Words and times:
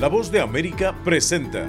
La 0.00 0.08
voz 0.08 0.32
de 0.32 0.40
América 0.40 0.94
presenta. 1.04 1.68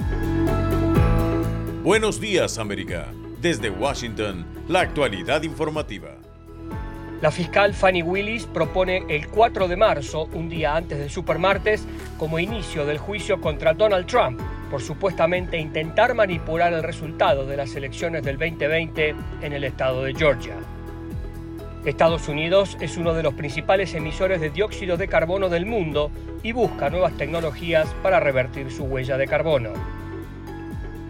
Buenos 1.83 2.21
días 2.21 2.57
América. 2.59 3.07
Desde 3.41 3.69
Washington, 3.69 4.45
la 4.69 4.79
actualidad 4.79 5.43
informativa. 5.43 6.15
La 7.21 7.29
fiscal 7.29 7.73
Fanny 7.73 8.01
Willis 8.01 8.45
propone 8.45 9.03
el 9.09 9.27
4 9.27 9.67
de 9.67 9.75
marzo, 9.75 10.29
un 10.31 10.47
día 10.47 10.77
antes 10.77 10.97
del 10.97 11.09
supermartes, 11.09 11.85
como 12.17 12.39
inicio 12.39 12.85
del 12.85 12.99
juicio 12.99 13.41
contra 13.41 13.73
Donald 13.73 14.07
Trump 14.07 14.39
por 14.71 14.81
supuestamente 14.81 15.57
intentar 15.57 16.15
manipular 16.15 16.71
el 16.71 16.81
resultado 16.81 17.45
de 17.45 17.57
las 17.57 17.75
elecciones 17.75 18.23
del 18.23 18.37
2020 18.37 19.15
en 19.41 19.53
el 19.53 19.65
estado 19.65 20.03
de 20.03 20.15
Georgia. 20.15 20.55
Estados 21.85 22.27
Unidos 22.27 22.77
es 22.79 22.97
uno 22.97 23.15
de 23.15 23.23
los 23.23 23.33
principales 23.33 23.95
emisores 23.95 24.39
de 24.39 24.51
dióxido 24.51 24.97
de 24.97 25.07
carbono 25.07 25.49
del 25.49 25.65
mundo 25.65 26.11
y 26.43 26.51
busca 26.51 26.91
nuevas 26.91 27.17
tecnologías 27.17 27.87
para 28.03 28.19
revertir 28.19 28.71
su 28.71 28.83
huella 28.83 29.17
de 29.17 29.27
carbono. 29.27 29.71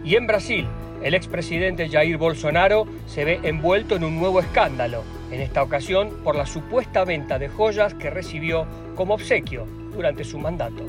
Y 0.02 0.16
en 0.16 0.26
Brasil, 0.26 0.66
el 1.02 1.14
expresidente 1.14 1.90
Jair 1.90 2.16
Bolsonaro 2.16 2.86
se 3.06 3.24
ve 3.26 3.40
envuelto 3.42 3.96
en 3.96 4.04
un 4.04 4.18
nuevo 4.18 4.40
escándalo, 4.40 5.04
en 5.30 5.42
esta 5.42 5.62
ocasión 5.62 6.10
por 6.24 6.36
la 6.36 6.46
supuesta 6.46 7.04
venta 7.04 7.38
de 7.38 7.48
joyas 7.48 7.92
que 7.92 8.08
recibió 8.08 8.66
como 8.94 9.14
obsequio 9.14 9.66
durante 9.94 10.24
su 10.24 10.38
mandato. 10.38 10.86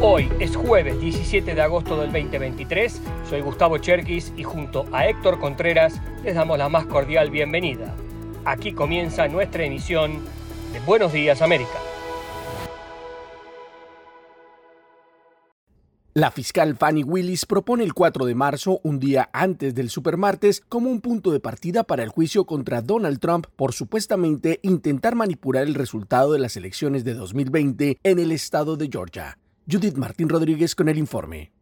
Hoy 0.00 0.30
es 0.38 0.54
jueves 0.54 1.00
17 1.00 1.56
de 1.56 1.60
agosto 1.60 2.00
del 2.00 2.12
2023, 2.12 3.00
soy 3.28 3.40
Gustavo 3.40 3.78
Cherkis 3.78 4.32
y 4.36 4.44
junto 4.44 4.86
a 4.92 5.08
Héctor 5.08 5.40
Contreras 5.40 6.00
les 6.22 6.36
damos 6.36 6.56
la 6.56 6.68
más 6.68 6.86
cordial 6.86 7.32
bienvenida. 7.32 7.96
Aquí 8.44 8.72
comienza 8.72 9.26
nuestra 9.26 9.64
emisión 9.64 10.20
de 10.72 10.78
Buenos 10.86 11.12
Días 11.12 11.42
América. 11.42 11.80
La 16.14 16.30
fiscal 16.30 16.76
Fanny 16.76 17.02
Willis 17.02 17.44
propone 17.44 17.82
el 17.82 17.92
4 17.92 18.24
de 18.24 18.36
marzo, 18.36 18.78
un 18.84 19.00
día 19.00 19.28
antes 19.32 19.74
del 19.74 19.90
supermartes, 19.90 20.62
como 20.68 20.90
un 20.90 21.00
punto 21.00 21.32
de 21.32 21.40
partida 21.40 21.82
para 21.82 22.04
el 22.04 22.10
juicio 22.10 22.46
contra 22.46 22.82
Donald 22.82 23.18
Trump 23.18 23.46
por 23.56 23.72
supuestamente 23.72 24.60
intentar 24.62 25.16
manipular 25.16 25.64
el 25.64 25.74
resultado 25.74 26.34
de 26.34 26.38
las 26.38 26.56
elecciones 26.56 27.02
de 27.02 27.14
2020 27.14 27.98
en 28.00 28.18
el 28.20 28.30
estado 28.30 28.76
de 28.76 28.88
Georgia. 28.92 29.38
Judith 29.70 29.98
Martín 29.98 30.30
Rodríguez 30.30 30.74
con 30.74 30.88
el 30.88 30.96
informe. 30.96 31.52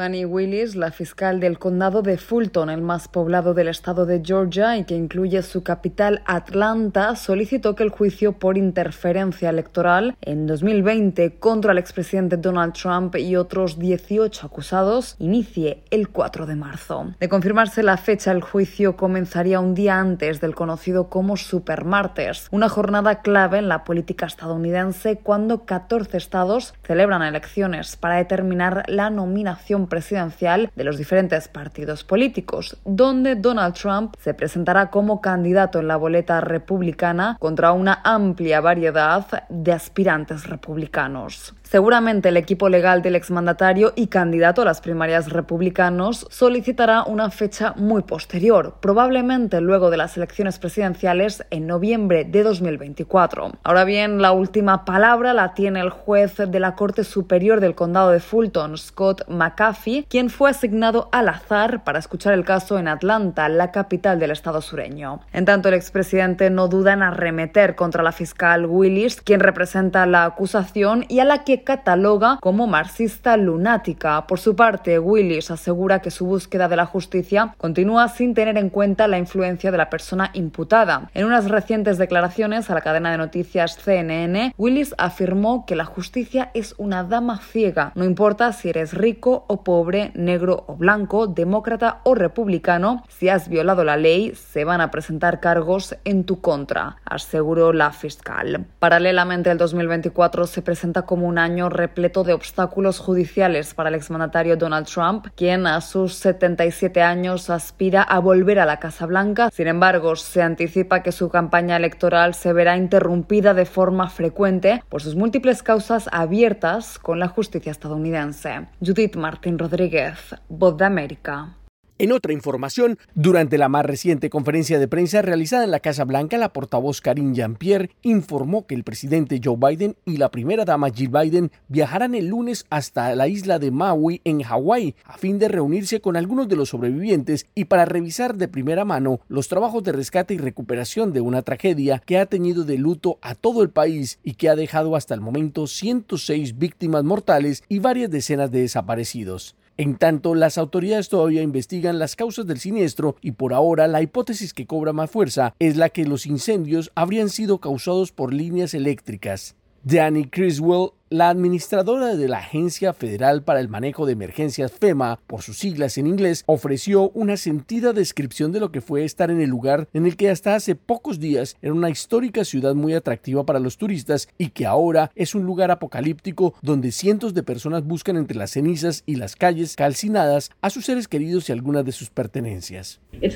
Fanny 0.00 0.24
Willis, 0.24 0.76
la 0.76 0.92
fiscal 0.92 1.40
del 1.40 1.58
condado 1.58 2.00
de 2.00 2.16
Fulton, 2.16 2.70
el 2.70 2.80
más 2.80 3.06
poblado 3.06 3.52
del 3.52 3.68
estado 3.68 4.06
de 4.06 4.22
Georgia 4.24 4.78
y 4.78 4.84
que 4.84 4.94
incluye 4.94 5.42
su 5.42 5.62
capital 5.62 6.22
Atlanta, 6.24 7.16
solicitó 7.16 7.74
que 7.74 7.82
el 7.82 7.90
juicio 7.90 8.32
por 8.32 8.56
interferencia 8.56 9.50
electoral 9.50 10.16
en 10.22 10.46
2020 10.46 11.34
contra 11.38 11.72
el 11.72 11.78
expresidente 11.78 12.38
Donald 12.38 12.72
Trump 12.72 13.14
y 13.16 13.36
otros 13.36 13.78
18 13.78 14.46
acusados 14.46 15.16
inicie 15.18 15.82
el 15.90 16.08
4 16.08 16.46
de 16.46 16.56
marzo. 16.56 17.12
De 17.20 17.28
confirmarse 17.28 17.82
la 17.82 17.98
fecha, 17.98 18.32
el 18.32 18.40
juicio 18.40 18.96
comenzaría 18.96 19.60
un 19.60 19.74
día 19.74 19.98
antes 19.98 20.40
del 20.40 20.54
conocido 20.54 21.10
como 21.10 21.36
Supermartes, 21.36 22.48
una 22.50 22.70
jornada 22.70 23.20
clave 23.20 23.58
en 23.58 23.68
la 23.68 23.84
política 23.84 24.24
estadounidense 24.24 25.18
cuando 25.18 25.66
14 25.66 26.16
estados 26.16 26.72
celebran 26.84 27.20
elecciones 27.20 27.96
para 27.96 28.16
determinar 28.16 28.84
la 28.88 29.10
nominación 29.10 29.89
presidencial 29.90 30.70
de 30.74 30.84
los 30.84 30.96
diferentes 30.96 31.48
partidos 31.48 32.02
políticos, 32.02 32.78
donde 32.86 33.34
Donald 33.34 33.74
Trump 33.74 34.14
se 34.18 34.32
presentará 34.32 34.88
como 34.88 35.20
candidato 35.20 35.80
en 35.80 35.88
la 35.88 35.98
boleta 35.98 36.40
republicana 36.40 37.36
contra 37.38 37.72
una 37.72 38.00
amplia 38.02 38.62
variedad 38.62 39.44
de 39.50 39.72
aspirantes 39.72 40.46
republicanos. 40.46 41.54
Seguramente 41.70 42.30
el 42.30 42.36
equipo 42.36 42.68
legal 42.68 43.00
del 43.00 43.14
exmandatario 43.14 43.92
y 43.94 44.08
candidato 44.08 44.62
a 44.62 44.64
las 44.64 44.80
primarias 44.80 45.28
republicanos 45.28 46.26
solicitará 46.28 47.04
una 47.04 47.30
fecha 47.30 47.74
muy 47.76 48.02
posterior, 48.02 48.74
probablemente 48.80 49.60
luego 49.60 49.88
de 49.88 49.96
las 49.96 50.16
elecciones 50.16 50.58
presidenciales 50.58 51.44
en 51.50 51.68
noviembre 51.68 52.24
de 52.24 52.42
2024. 52.42 53.52
Ahora 53.62 53.84
bien, 53.84 54.20
la 54.20 54.32
última 54.32 54.84
palabra 54.84 55.32
la 55.32 55.54
tiene 55.54 55.78
el 55.78 55.90
juez 55.90 56.38
de 56.38 56.58
la 56.58 56.74
Corte 56.74 57.04
Superior 57.04 57.60
del 57.60 57.76
Condado 57.76 58.10
de 58.10 58.18
Fulton, 58.18 58.76
Scott 58.76 59.28
McAfee, 59.28 60.06
quien 60.08 60.28
fue 60.28 60.50
asignado 60.50 61.08
al 61.12 61.28
azar 61.28 61.84
para 61.84 62.00
escuchar 62.00 62.34
el 62.34 62.44
caso 62.44 62.80
en 62.80 62.88
Atlanta, 62.88 63.48
la 63.48 63.70
capital 63.70 64.18
del 64.18 64.32
estado 64.32 64.60
sureño. 64.60 65.20
En 65.32 65.44
tanto, 65.44 65.68
el 65.68 65.74
expresidente 65.74 66.50
no 66.50 66.66
duda 66.66 66.94
en 66.94 67.04
arremeter 67.04 67.76
contra 67.76 68.02
la 68.02 68.10
fiscal 68.10 68.66
Willis, 68.66 69.20
quien 69.20 69.38
representa 69.38 70.04
la 70.06 70.24
acusación 70.24 71.04
y 71.08 71.20
a 71.20 71.24
la 71.24 71.44
que 71.44 71.59
cataloga 71.62 72.38
como 72.40 72.66
marxista 72.66 73.36
lunática. 73.36 74.26
Por 74.26 74.38
su 74.38 74.56
parte, 74.56 74.98
Willis 74.98 75.50
asegura 75.50 76.00
que 76.00 76.10
su 76.10 76.26
búsqueda 76.26 76.68
de 76.68 76.76
la 76.76 76.86
justicia 76.86 77.54
continúa 77.58 78.08
sin 78.08 78.34
tener 78.34 78.56
en 78.56 78.70
cuenta 78.70 79.08
la 79.08 79.18
influencia 79.18 79.70
de 79.70 79.78
la 79.78 79.90
persona 79.90 80.30
imputada. 80.34 81.10
En 81.14 81.26
unas 81.26 81.48
recientes 81.48 81.98
declaraciones 81.98 82.70
a 82.70 82.74
la 82.74 82.80
cadena 82.80 83.10
de 83.10 83.18
noticias 83.18 83.76
CNN, 83.76 84.54
Willis 84.56 84.94
afirmó 84.98 85.66
que 85.66 85.76
la 85.76 85.84
justicia 85.84 86.50
es 86.54 86.74
una 86.78 87.04
dama 87.04 87.38
ciega, 87.38 87.92
no 87.94 88.04
importa 88.04 88.52
si 88.52 88.68
eres 88.70 88.94
rico 88.94 89.44
o 89.48 89.62
pobre, 89.62 90.12
negro 90.14 90.64
o 90.66 90.76
blanco, 90.76 91.26
demócrata 91.26 92.00
o 92.04 92.14
republicano, 92.14 93.04
si 93.08 93.28
has 93.28 93.48
violado 93.48 93.84
la 93.84 93.96
ley, 93.96 94.34
se 94.34 94.64
van 94.64 94.80
a 94.80 94.90
presentar 94.90 95.40
cargos 95.40 95.96
en 96.04 96.24
tu 96.24 96.40
contra, 96.40 96.96
aseguró 97.04 97.72
la 97.72 97.92
fiscal. 97.92 98.66
Paralelamente, 98.78 99.50
el 99.50 99.58
2024 99.58 100.46
se 100.46 100.62
presenta 100.62 101.02
como 101.02 101.26
un 101.26 101.38
año 101.38 101.49
repleto 101.70 102.24
de 102.24 102.32
obstáculos 102.32 102.98
judiciales 102.98 103.74
para 103.74 103.88
el 103.88 103.94
exmandatario 103.94 104.56
Donald 104.56 104.86
Trump, 104.86 105.26
quien 105.34 105.66
a 105.66 105.80
sus 105.80 106.14
77 106.14 107.02
años 107.02 107.50
aspira 107.50 108.02
a 108.02 108.18
volver 108.18 108.58
a 108.58 108.66
la 108.66 108.78
Casa 108.78 109.06
Blanca. 109.06 109.50
Sin 109.52 109.66
embargo, 109.66 110.16
se 110.16 110.42
anticipa 110.42 111.02
que 111.02 111.12
su 111.12 111.28
campaña 111.28 111.76
electoral 111.76 112.34
se 112.34 112.52
verá 112.52 112.76
interrumpida 112.76 113.54
de 113.54 113.66
forma 113.66 114.08
frecuente 114.08 114.82
por 114.88 115.02
sus 115.02 115.16
múltiples 115.16 115.62
causas 115.62 116.08
abiertas 116.12 116.98
con 116.98 117.18
la 117.18 117.28
justicia 117.28 117.72
estadounidense. 117.72 118.66
Judith 118.80 119.16
Martín 119.16 119.58
Rodríguez, 119.58 120.34
Voz 120.48 120.76
de 120.76 120.84
América. 120.84 121.59
En 122.00 122.12
otra 122.12 122.32
información, 122.32 122.98
durante 123.14 123.58
la 123.58 123.68
más 123.68 123.84
reciente 123.84 124.30
conferencia 124.30 124.78
de 124.78 124.88
prensa 124.88 125.20
realizada 125.20 125.64
en 125.64 125.70
la 125.70 125.80
Casa 125.80 126.06
Blanca, 126.06 126.38
la 126.38 126.50
portavoz 126.50 127.02
Karine 127.02 127.34
Jean-Pierre 127.34 127.90
informó 128.00 128.66
que 128.66 128.74
el 128.74 128.84
presidente 128.84 129.38
Joe 129.44 129.58
Biden 129.58 129.96
y 130.06 130.16
la 130.16 130.30
primera 130.30 130.64
dama 130.64 130.88
Jill 130.88 131.10
Biden 131.10 131.52
viajarán 131.68 132.14
el 132.14 132.28
lunes 132.28 132.64
hasta 132.70 133.14
la 133.14 133.28
isla 133.28 133.58
de 133.58 133.70
Maui 133.70 134.22
en 134.24 134.40
Hawái 134.40 134.94
a 135.04 135.18
fin 135.18 135.38
de 135.38 135.48
reunirse 135.48 136.00
con 136.00 136.16
algunos 136.16 136.48
de 136.48 136.56
los 136.56 136.70
sobrevivientes 136.70 137.44
y 137.54 137.66
para 137.66 137.84
revisar 137.84 138.34
de 138.34 138.48
primera 138.48 138.86
mano 138.86 139.20
los 139.28 139.48
trabajos 139.48 139.84
de 139.84 139.92
rescate 139.92 140.32
y 140.32 140.38
recuperación 140.38 141.12
de 141.12 141.20
una 141.20 141.42
tragedia 141.42 142.02
que 142.06 142.16
ha 142.16 142.24
tenido 142.24 142.64
de 142.64 142.78
luto 142.78 143.18
a 143.20 143.34
todo 143.34 143.62
el 143.62 143.68
país 143.68 144.20
y 144.24 144.36
que 144.36 144.48
ha 144.48 144.56
dejado 144.56 144.96
hasta 144.96 145.12
el 145.12 145.20
momento 145.20 145.66
106 145.66 146.56
víctimas 146.56 147.04
mortales 147.04 147.62
y 147.68 147.78
varias 147.78 148.10
decenas 148.10 148.50
de 148.50 148.62
desaparecidos. 148.62 149.54
En 149.80 149.96
tanto, 149.96 150.34
las 150.34 150.58
autoridades 150.58 151.08
todavía 151.08 151.40
investigan 151.40 151.98
las 151.98 152.14
causas 152.14 152.46
del 152.46 152.60
siniestro 152.60 153.16
y 153.22 153.32
por 153.32 153.54
ahora 153.54 153.88
la 153.88 154.02
hipótesis 154.02 154.52
que 154.52 154.66
cobra 154.66 154.92
más 154.92 155.10
fuerza 155.10 155.54
es 155.58 155.78
la 155.78 155.88
que 155.88 156.04
los 156.04 156.26
incendios 156.26 156.92
habrían 156.94 157.30
sido 157.30 157.60
causados 157.60 158.12
por 158.12 158.34
líneas 158.34 158.74
eléctricas. 158.74 159.56
Danny 159.82 160.26
Criswell 160.26 160.90
la 161.12 161.28
administradora 161.28 162.14
de 162.14 162.28
la 162.28 162.38
Agencia 162.38 162.92
Federal 162.92 163.42
para 163.42 163.58
el 163.58 163.68
Manejo 163.68 164.06
de 164.06 164.12
Emergencias 164.12 164.70
FEMA, 164.70 165.18
por 165.26 165.42
sus 165.42 165.58
siglas 165.58 165.98
en 165.98 166.06
inglés, 166.06 166.44
ofreció 166.46 167.10
una 167.10 167.36
sentida 167.36 167.92
descripción 167.92 168.52
de 168.52 168.60
lo 168.60 168.70
que 168.70 168.80
fue 168.80 169.04
estar 169.04 169.28
en 169.28 169.40
el 169.40 169.50
lugar 169.50 169.88
en 169.92 170.06
el 170.06 170.16
que 170.16 170.30
hasta 170.30 170.54
hace 170.54 170.76
pocos 170.76 171.18
días 171.18 171.56
era 171.62 171.74
una 171.74 171.90
histórica 171.90 172.44
ciudad 172.44 172.76
muy 172.76 172.94
atractiva 172.94 173.44
para 173.44 173.58
los 173.58 173.76
turistas 173.76 174.28
y 174.38 174.50
que 174.50 174.66
ahora 174.66 175.10
es 175.16 175.34
un 175.34 175.42
lugar 175.42 175.72
apocalíptico 175.72 176.54
donde 176.62 176.92
cientos 176.92 177.34
de 177.34 177.42
personas 177.42 177.84
buscan 177.84 178.16
entre 178.16 178.38
las 178.38 178.52
cenizas 178.52 179.02
y 179.04 179.16
las 179.16 179.34
calles 179.34 179.74
calcinadas 179.74 180.52
a 180.60 180.70
sus 180.70 180.84
seres 180.84 181.08
queridos 181.08 181.48
y 181.48 181.52
algunas 181.52 181.84
de 181.84 181.90
sus 181.90 182.10
pertenencias. 182.10 183.00
El 183.20 183.32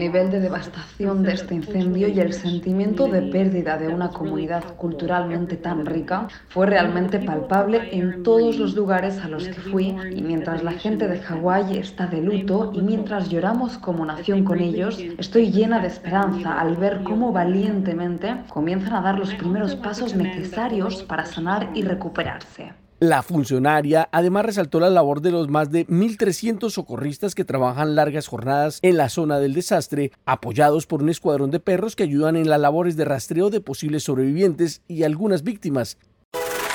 nivel 0.00 0.30
de 0.30 0.40
devastación 0.40 1.22
de 1.22 1.32
este 1.32 1.54
incendio 1.54 2.08
y 2.08 2.18
el 2.18 2.32
sentimiento 2.32 3.06
de 3.06 3.22
pérdida 3.22 3.78
de 3.78 3.86
una 3.86 4.08
comunidad 4.08 4.79
culturalmente 4.80 5.56
tan 5.56 5.84
rica 5.84 6.26
fue 6.48 6.66
realmente 6.66 7.18
palpable 7.18 7.90
en 7.92 8.22
todos 8.22 8.56
los 8.56 8.74
lugares 8.74 9.18
a 9.18 9.28
los 9.28 9.46
que 9.46 9.60
fui 9.60 9.94
y 10.10 10.22
mientras 10.22 10.64
la 10.64 10.72
gente 10.72 11.06
de 11.06 11.20
Hawái 11.20 11.76
está 11.76 12.06
de 12.06 12.22
luto 12.22 12.72
y 12.74 12.80
mientras 12.80 13.28
lloramos 13.28 13.76
como 13.76 14.06
nación 14.06 14.42
con 14.42 14.58
ellos, 14.58 14.98
estoy 15.18 15.52
llena 15.52 15.80
de 15.80 15.88
esperanza 15.88 16.58
al 16.58 16.76
ver 16.76 17.02
cómo 17.04 17.30
valientemente 17.30 18.36
comienzan 18.48 18.94
a 18.94 19.02
dar 19.02 19.18
los 19.18 19.34
primeros 19.34 19.76
pasos 19.76 20.16
necesarios 20.16 21.02
para 21.02 21.26
sanar 21.26 21.70
y 21.74 21.82
recuperarse. 21.82 22.72
La 23.00 23.22
funcionaria 23.22 24.10
además 24.12 24.44
resaltó 24.44 24.78
la 24.78 24.90
labor 24.90 25.22
de 25.22 25.30
los 25.30 25.48
más 25.48 25.70
de 25.70 25.86
1.300 25.86 26.68
socorristas 26.68 27.34
que 27.34 27.46
trabajan 27.46 27.94
largas 27.94 28.26
jornadas 28.26 28.78
en 28.82 28.98
la 28.98 29.08
zona 29.08 29.38
del 29.38 29.54
desastre, 29.54 30.12
apoyados 30.26 30.84
por 30.84 31.02
un 31.02 31.08
escuadrón 31.08 31.50
de 31.50 31.60
perros 31.60 31.96
que 31.96 32.02
ayudan 32.02 32.36
en 32.36 32.50
las 32.50 32.60
labores 32.60 32.98
de 32.98 33.06
rastreo 33.06 33.48
de 33.48 33.62
posibles 33.62 34.02
sobrevivientes 34.02 34.82
y 34.86 35.04
algunas 35.04 35.44
víctimas. 35.44 35.96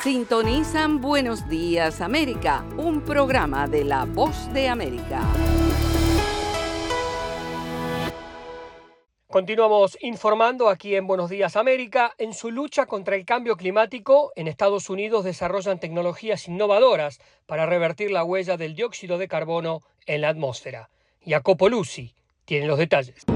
Sintonizan 0.02 1.00
Buenos 1.00 1.48
Días 1.48 2.00
América, 2.00 2.64
un 2.76 3.02
programa 3.02 3.68
de 3.68 3.84
La 3.84 4.04
Voz 4.04 4.52
de 4.52 4.68
América. 4.68 5.20
Continuamos 9.36 9.98
informando 10.00 10.70
aquí 10.70 10.96
en 10.96 11.06
Buenos 11.06 11.28
Días 11.28 11.56
América. 11.56 12.14
En 12.16 12.32
su 12.32 12.50
lucha 12.50 12.86
contra 12.86 13.16
el 13.16 13.26
cambio 13.26 13.58
climático, 13.58 14.32
en 14.34 14.48
Estados 14.48 14.88
Unidos 14.88 15.24
desarrollan 15.24 15.78
tecnologías 15.78 16.48
innovadoras 16.48 17.20
para 17.44 17.66
revertir 17.66 18.10
la 18.10 18.24
huella 18.24 18.56
del 18.56 18.74
dióxido 18.74 19.18
de 19.18 19.28
carbono 19.28 19.82
en 20.06 20.22
la 20.22 20.30
atmósfera. 20.30 20.88
Jacopo 21.22 21.68
Luzzi 21.68 22.14
tiene 22.46 22.66
los 22.66 22.78
detalles. 22.78 23.26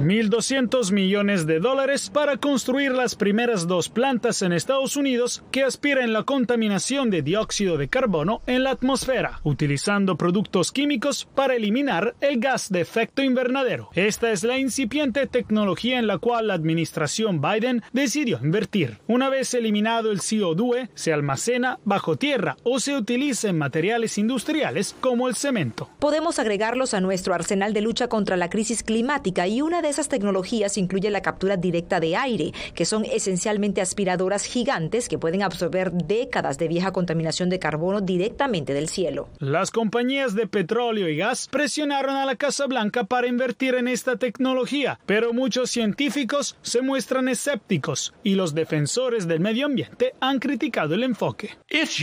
1.200 0.00 0.92
millones 0.92 1.46
de 1.46 1.60
dólares 1.60 2.08
para 2.08 2.38
construir 2.38 2.92
las 2.92 3.16
primeras 3.16 3.66
dos 3.66 3.90
plantas 3.90 4.40
en 4.40 4.52
Estados 4.52 4.96
Unidos 4.96 5.42
que 5.50 5.62
aspiran 5.62 6.14
la 6.14 6.22
contaminación 6.22 7.10
de 7.10 7.20
dióxido 7.20 7.76
de 7.76 7.88
carbono 7.88 8.40
en 8.46 8.64
la 8.64 8.70
atmósfera, 8.70 9.40
utilizando 9.44 10.16
productos 10.16 10.72
químicos 10.72 11.28
para 11.34 11.54
eliminar 11.54 12.14
el 12.22 12.40
gas 12.40 12.70
de 12.70 12.80
efecto 12.80 13.22
invernadero. 13.22 13.90
Esta 13.94 14.30
es 14.32 14.42
la 14.42 14.56
incipiente 14.58 15.26
tecnología 15.26 15.98
en 15.98 16.06
la 16.06 16.16
cual 16.16 16.46
la 16.46 16.54
administración 16.54 17.42
Biden 17.42 17.82
decidió 17.92 18.40
invertir. 18.42 19.00
Una 19.06 19.28
vez 19.28 19.52
eliminado 19.52 20.12
el 20.12 20.20
CO2, 20.20 20.88
se 20.94 21.12
almacena 21.12 21.78
bajo 21.84 22.16
tierra 22.16 22.56
o 22.62 22.80
se 22.80 22.96
utiliza 22.96 23.48
en 23.48 23.58
materiales 23.58 24.16
industriales 24.16 24.96
como 25.00 25.28
el 25.28 25.34
cemento. 25.34 25.90
Podemos 25.98 26.38
agregarlos 26.38 26.94
a 26.94 27.02
nuestro 27.02 27.34
arsenal 27.34 27.74
de 27.74 27.82
lucha 27.82 28.08
contra 28.08 28.38
la 28.38 28.48
crisis 28.48 28.82
climática 28.82 29.46
y 29.46 29.60
una 29.60 29.82
de 29.82 29.89
esas 29.90 30.08
tecnologías 30.08 30.78
incluye 30.78 31.10
la 31.10 31.22
captura 31.22 31.56
directa 31.56 32.00
de 32.00 32.16
aire, 32.16 32.52
que 32.74 32.84
son 32.84 33.04
esencialmente 33.04 33.80
aspiradoras 33.80 34.44
gigantes 34.44 35.08
que 35.08 35.18
pueden 35.18 35.42
absorber 35.42 35.92
décadas 35.92 36.58
de 36.58 36.68
vieja 36.68 36.92
contaminación 36.92 37.50
de 37.50 37.58
carbono 37.58 38.00
directamente 38.00 38.72
del 38.72 38.88
cielo. 38.88 39.28
Las 39.38 39.70
compañías 39.70 40.34
de 40.34 40.46
petróleo 40.46 41.08
y 41.08 41.16
gas 41.16 41.48
presionaron 41.50 42.16
a 42.16 42.24
la 42.24 42.36
Casa 42.36 42.66
Blanca 42.66 43.04
para 43.04 43.26
invertir 43.26 43.74
en 43.74 43.88
esta 43.88 44.16
tecnología, 44.16 44.98
pero 45.06 45.32
muchos 45.32 45.70
científicos 45.70 46.56
se 46.62 46.82
muestran 46.82 47.28
escépticos 47.28 48.14
y 48.22 48.34
los 48.34 48.54
defensores 48.54 49.26
del 49.28 49.40
medio 49.40 49.66
ambiente 49.66 50.14
han 50.20 50.38
criticado 50.38 50.94
el 50.94 51.02
enfoque. 51.02 51.50
Es 51.68 52.00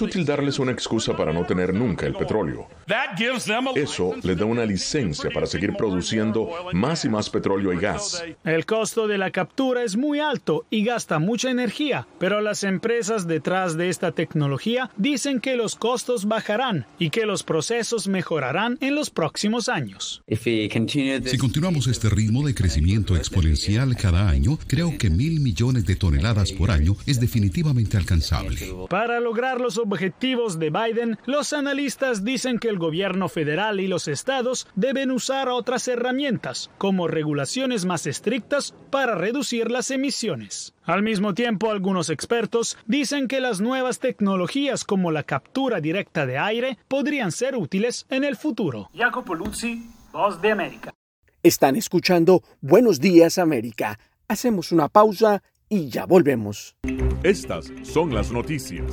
útil 0.00 0.24
darles 0.24 0.58
una 0.58 0.72
excusa 0.72 1.16
para 1.16 1.32
no 1.32 1.46
tener 1.46 1.72
nunca 1.72 2.06
el 2.06 2.14
petróleo. 2.14 2.68
Eso 3.74 4.14
le 4.22 4.34
da 4.34 4.44
una 4.44 4.64
licencia 4.64 5.30
para 5.30 5.46
seguir 5.46 5.74
produciendo 5.74 6.47
más 6.72 7.04
y 7.04 7.08
más 7.08 7.30
petróleo 7.30 7.72
y 7.72 7.78
gas. 7.78 8.22
El 8.44 8.66
costo 8.66 9.06
de 9.06 9.18
la 9.18 9.30
captura 9.30 9.82
es 9.84 9.96
muy 9.96 10.20
alto 10.20 10.66
y 10.70 10.84
gasta 10.84 11.18
mucha 11.18 11.50
energía, 11.50 12.06
pero 12.18 12.40
las 12.40 12.64
empresas 12.64 13.26
detrás 13.26 13.76
de 13.76 13.88
esta 13.88 14.12
tecnología 14.12 14.90
dicen 14.96 15.40
que 15.40 15.56
los 15.56 15.76
costos 15.76 16.26
bajarán 16.26 16.86
y 16.98 17.10
que 17.10 17.26
los 17.26 17.42
procesos 17.42 18.08
mejorarán 18.08 18.78
en 18.80 18.94
los 18.94 19.10
próximos 19.10 19.68
años. 19.68 20.22
Si 20.28 21.38
continuamos 21.38 21.86
este 21.86 22.08
ritmo 22.10 22.46
de 22.46 22.54
crecimiento 22.54 23.16
exponencial 23.16 23.96
cada 23.96 24.28
año, 24.28 24.58
creo 24.66 24.96
que 24.98 25.10
mil 25.10 25.40
millones 25.40 25.86
de 25.86 25.96
toneladas 25.96 26.52
por 26.52 26.70
año 26.70 26.96
es 27.06 27.20
definitivamente 27.20 27.96
alcanzable. 27.96 28.58
Para 28.88 29.20
lograr 29.20 29.60
los 29.60 29.78
objetivos 29.78 30.58
de 30.58 30.70
Biden, 30.70 31.18
los 31.26 31.52
analistas 31.52 32.24
dicen 32.24 32.58
que 32.58 32.68
el 32.68 32.78
gobierno 32.78 33.28
federal 33.28 33.80
y 33.80 33.88
los 33.88 34.08
estados 34.08 34.66
deben 34.74 35.10
usar 35.10 35.48
otras 35.48 35.86
herramientas, 35.88 36.37
como 36.78 37.08
regulaciones 37.08 37.84
más 37.84 38.06
estrictas 38.06 38.74
para 38.90 39.14
reducir 39.14 39.70
las 39.70 39.90
emisiones. 39.90 40.74
Al 40.84 41.02
mismo 41.02 41.34
tiempo, 41.34 41.70
algunos 41.70 42.10
expertos 42.10 42.78
dicen 42.86 43.28
que 43.28 43.40
las 43.40 43.60
nuevas 43.60 43.98
tecnologías 43.98 44.84
como 44.84 45.10
la 45.10 45.22
captura 45.22 45.80
directa 45.80 46.26
de 46.26 46.38
aire 46.38 46.78
podrían 46.88 47.32
ser 47.32 47.56
útiles 47.56 48.06
en 48.10 48.24
el 48.24 48.36
futuro. 48.36 48.90
Jacopo 48.94 49.34
Luzzi, 49.34 49.90
Voz 50.12 50.40
de 50.40 50.52
América. 50.52 50.94
Están 51.42 51.76
escuchando 51.76 52.42
Buenos 52.60 53.00
Días 53.00 53.38
América. 53.38 53.98
Hacemos 54.26 54.72
una 54.72 54.88
pausa 54.88 55.42
y 55.68 55.88
ya 55.88 56.06
volvemos. 56.06 56.76
Estas 57.22 57.72
son 57.82 58.14
las 58.14 58.32
noticias. 58.32 58.92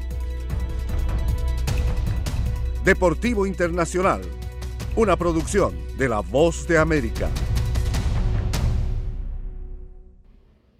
Deportivo 2.83 3.45
Internacional, 3.45 4.21
una 4.95 5.15
producción 5.15 5.75
de 5.99 6.09
La 6.09 6.21
Voz 6.21 6.67
de 6.67 6.79
América. 6.79 7.29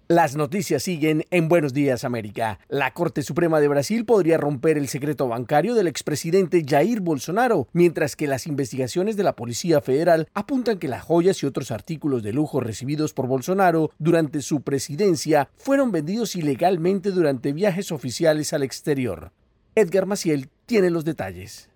Las 0.08 0.34
noticias 0.34 0.82
siguen 0.82 1.24
en 1.30 1.48
Buenos 1.48 1.72
Días 1.72 2.02
América. 2.02 2.58
La 2.68 2.92
Corte 2.92 3.22
Suprema 3.22 3.60
de 3.60 3.68
Brasil 3.68 4.04
podría 4.04 4.36
romper 4.36 4.78
el 4.78 4.88
secreto 4.88 5.28
bancario 5.28 5.76
del 5.76 5.86
expresidente 5.86 6.64
Jair 6.68 7.00
Bolsonaro, 7.00 7.68
mientras 7.72 8.16
que 8.16 8.26
las 8.26 8.48
investigaciones 8.48 9.16
de 9.16 9.22
la 9.22 9.36
Policía 9.36 9.80
Federal 9.80 10.26
apuntan 10.34 10.80
que 10.80 10.88
las 10.88 11.04
joyas 11.04 11.40
y 11.44 11.46
otros 11.46 11.70
artículos 11.70 12.24
de 12.24 12.32
lujo 12.32 12.58
recibidos 12.58 13.14
por 13.14 13.28
Bolsonaro 13.28 13.92
durante 14.00 14.42
su 14.42 14.62
presidencia 14.62 15.50
fueron 15.56 15.92
vendidos 15.92 16.34
ilegalmente 16.34 17.12
durante 17.12 17.52
viajes 17.52 17.92
oficiales 17.92 18.52
al 18.52 18.64
exterior. 18.64 19.30
Edgar 19.76 20.06
Maciel 20.06 20.50
tiene 20.66 20.90
los 20.90 21.04
detalles. 21.04 21.71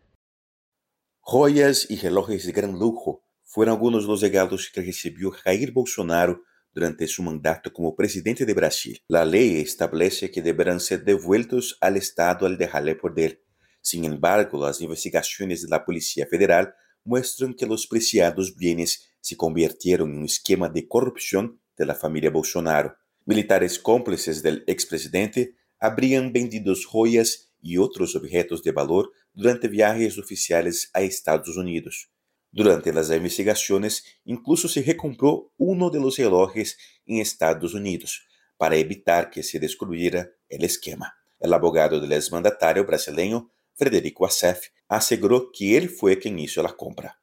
Joias 1.29 1.89
e 1.91 1.97
relógios 1.97 2.45
de 2.45 2.53
gran 2.53 2.71
lujo 2.71 3.21
foram 3.43 3.73
alguns 3.73 4.07
dos 4.07 4.23
legados 4.23 4.69
que 4.69 4.81
recebeu 4.81 5.33
Jair 5.33 5.73
Bolsonaro 5.73 6.41
durante 6.73 7.05
su 7.09 7.21
mandato 7.21 7.73
como 7.73 7.97
presidente 7.97 8.47
de 8.47 8.55
Brasil. 8.55 9.01
La 9.11 9.25
ley 9.25 9.61
establece 9.61 10.31
que 10.31 10.41
deberán 10.41 10.79
ser 10.79 11.03
devueltos 11.03 11.79
al 11.81 11.97
Estado 11.97 12.47
al 12.47 12.57
dejarle 12.57 12.95
poder. 12.95 13.43
Sin 13.83 14.05
embargo, 14.05 14.65
las 14.65 14.81
investigaciones 14.81 15.63
de 15.63 15.69
la 15.69 15.85
Policía 15.85 16.29
Federal 16.31 16.73
muestran 17.03 17.55
que 17.55 17.67
los 17.67 17.89
preciados 17.89 18.55
bienes 18.55 19.09
se 19.21 19.37
convirtieron 19.37 20.13
en 20.13 20.19
un 20.19 20.25
esquema 20.27 20.69
de 20.69 20.87
corrupción 20.87 21.61
de 21.77 21.87
la 21.87 21.97
familia 21.97 22.31
Bolsonaro. 22.31 22.95
Militares 23.25 23.81
cómplices 23.81 24.45
del 24.45 24.63
expresidente 24.69 25.57
habrían 25.81 26.33
vendido 26.33 26.73
joyas 26.89 27.53
y 27.61 27.79
otros 27.79 28.15
objetos 28.15 28.63
de 28.63 28.71
valor 28.71 29.11
durante 29.37 29.69
viajes 29.69 30.19
oficiales 30.19 30.91
a 30.95 31.03
Estados 31.03 31.57
Unidos. 31.57 32.11
Durante 32.51 32.91
las 32.91 33.11
investigaciones, 33.11 34.03
incluso 34.25 34.67
se 34.67 34.83
recompró 34.83 35.53
uno 35.59 35.91
de 35.91 36.01
los 36.01 36.17
relojes 36.17 36.79
Estados 37.07 37.75
Unidos 37.75 38.27
para 38.57 38.77
evitar 38.77 39.29
que 39.31 39.43
se 39.43 39.61
descubriera 39.61 40.31
el 40.49 40.65
esquema. 40.65 41.15
El 41.39 41.53
abogado 41.53 42.01
del 42.01 42.13
exmandatario 42.13 42.87
brasileño, 42.87 43.51
Frederico 43.75 44.25
Assef, 44.25 44.69
aseguró 44.89 45.51
que 45.53 45.77
él 45.77 45.91
fue 45.91 46.19
quien 46.19 46.39
hizo 46.39 46.63
la 46.63 46.73
compra. 46.73 47.19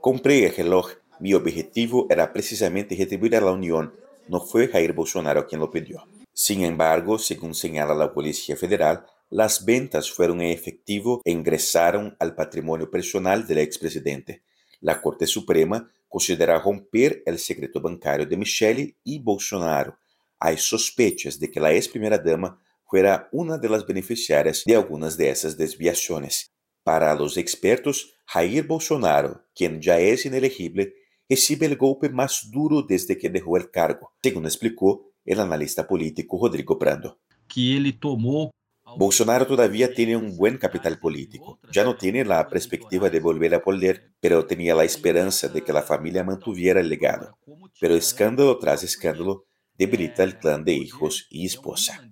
Compré 0.00 0.46
el 0.46 0.56
reloj. 0.56 0.92
Mi 1.20 1.34
objetivo 1.34 2.06
era 2.08 2.32
precisamente 2.32 2.96
retribuir 2.96 3.36
a 3.36 3.52
Unión. 3.52 3.94
No 4.28 4.40
fue 4.40 4.68
Jair 4.68 4.94
Bolsonaro 4.94 5.46
quien 5.46 5.60
lo 5.60 5.70
pidió. 5.70 6.08
Sin 6.32 6.64
embargo, 6.64 7.18
según 7.18 7.54
señala 7.54 7.94
la 7.94 8.14
Policía 8.14 8.56
Federal, 8.56 9.04
las 9.30 9.64
ventas 9.64 10.10
fueron 10.10 10.40
en 10.40 10.50
efectivo 10.50 11.20
e 11.24 11.32
ingresaron 11.32 12.16
al 12.20 12.34
patrimonio 12.34 12.90
personal 12.90 13.46
del 13.46 13.58
expresidente. 13.58 14.44
La 14.80 15.00
Corte 15.00 15.26
Suprema 15.26 15.90
considera 16.08 16.60
romper 16.60 17.22
el 17.26 17.38
secreto 17.38 17.80
bancario 17.80 18.26
de 18.26 18.36
Michele 18.36 18.96
y 19.02 19.18
Bolsonaro. 19.18 19.98
Hay 20.38 20.58
sospechas 20.58 21.40
de 21.40 21.50
que 21.50 21.60
la 21.60 21.72
ex 21.72 21.88
primera 21.88 22.18
dama 22.18 22.60
fuera 22.84 23.28
una 23.32 23.58
de 23.58 23.68
las 23.68 23.84
beneficiarias 23.84 24.62
de 24.64 24.76
algunas 24.76 25.16
de 25.16 25.30
esas 25.30 25.56
desviaciones. 25.56 26.52
Para 26.84 27.14
los 27.16 27.36
expertos, 27.36 28.14
Jair 28.26 28.64
Bolsonaro, 28.64 29.44
quien 29.54 29.80
ya 29.80 29.98
es 29.98 30.24
inelegible, 30.24 30.94
recibe 31.28 31.66
el 31.66 31.76
golpe 31.76 32.08
más 32.08 32.48
duro 32.52 32.82
desde 32.82 33.18
que 33.18 33.28
dejó 33.28 33.56
el 33.56 33.70
cargo, 33.72 34.12
según 34.22 34.44
explicó 34.44 35.10
el 35.24 35.40
analista 35.40 35.86
político 35.86 36.38
Rodrigo 36.40 36.78
Prando. 36.78 37.18
Que 37.48 37.76
ele 37.76 37.92
tomou 37.92 38.50
Bolsonaro 38.96 39.46
todavía 39.46 39.92
tiene 39.92 40.16
un 40.16 40.36
buen 40.36 40.56
capital 40.56 40.98
político. 40.98 41.60
Ya 41.70 41.84
no 41.84 41.96
tiene 41.96 42.24
la 42.24 42.48
perspectiva 42.48 43.10
de 43.10 43.20
volver 43.20 43.54
a 43.54 43.62
poder, 43.62 44.12
pero 44.20 44.46
tenía 44.46 44.74
la 44.74 44.84
esperanza 44.84 45.48
de 45.48 45.62
que 45.62 45.72
la 45.72 45.82
familia 45.82 46.24
mantuviera 46.24 46.80
el 46.80 46.88
legado. 46.88 47.38
Pero 47.78 47.94
escándalo 47.94 48.58
tras 48.58 48.82
escándalo 48.82 49.44
debilita 49.74 50.24
el 50.24 50.38
clan 50.38 50.64
de 50.64 50.72
hijos 50.72 51.26
y 51.28 51.44
esposa. 51.44 52.02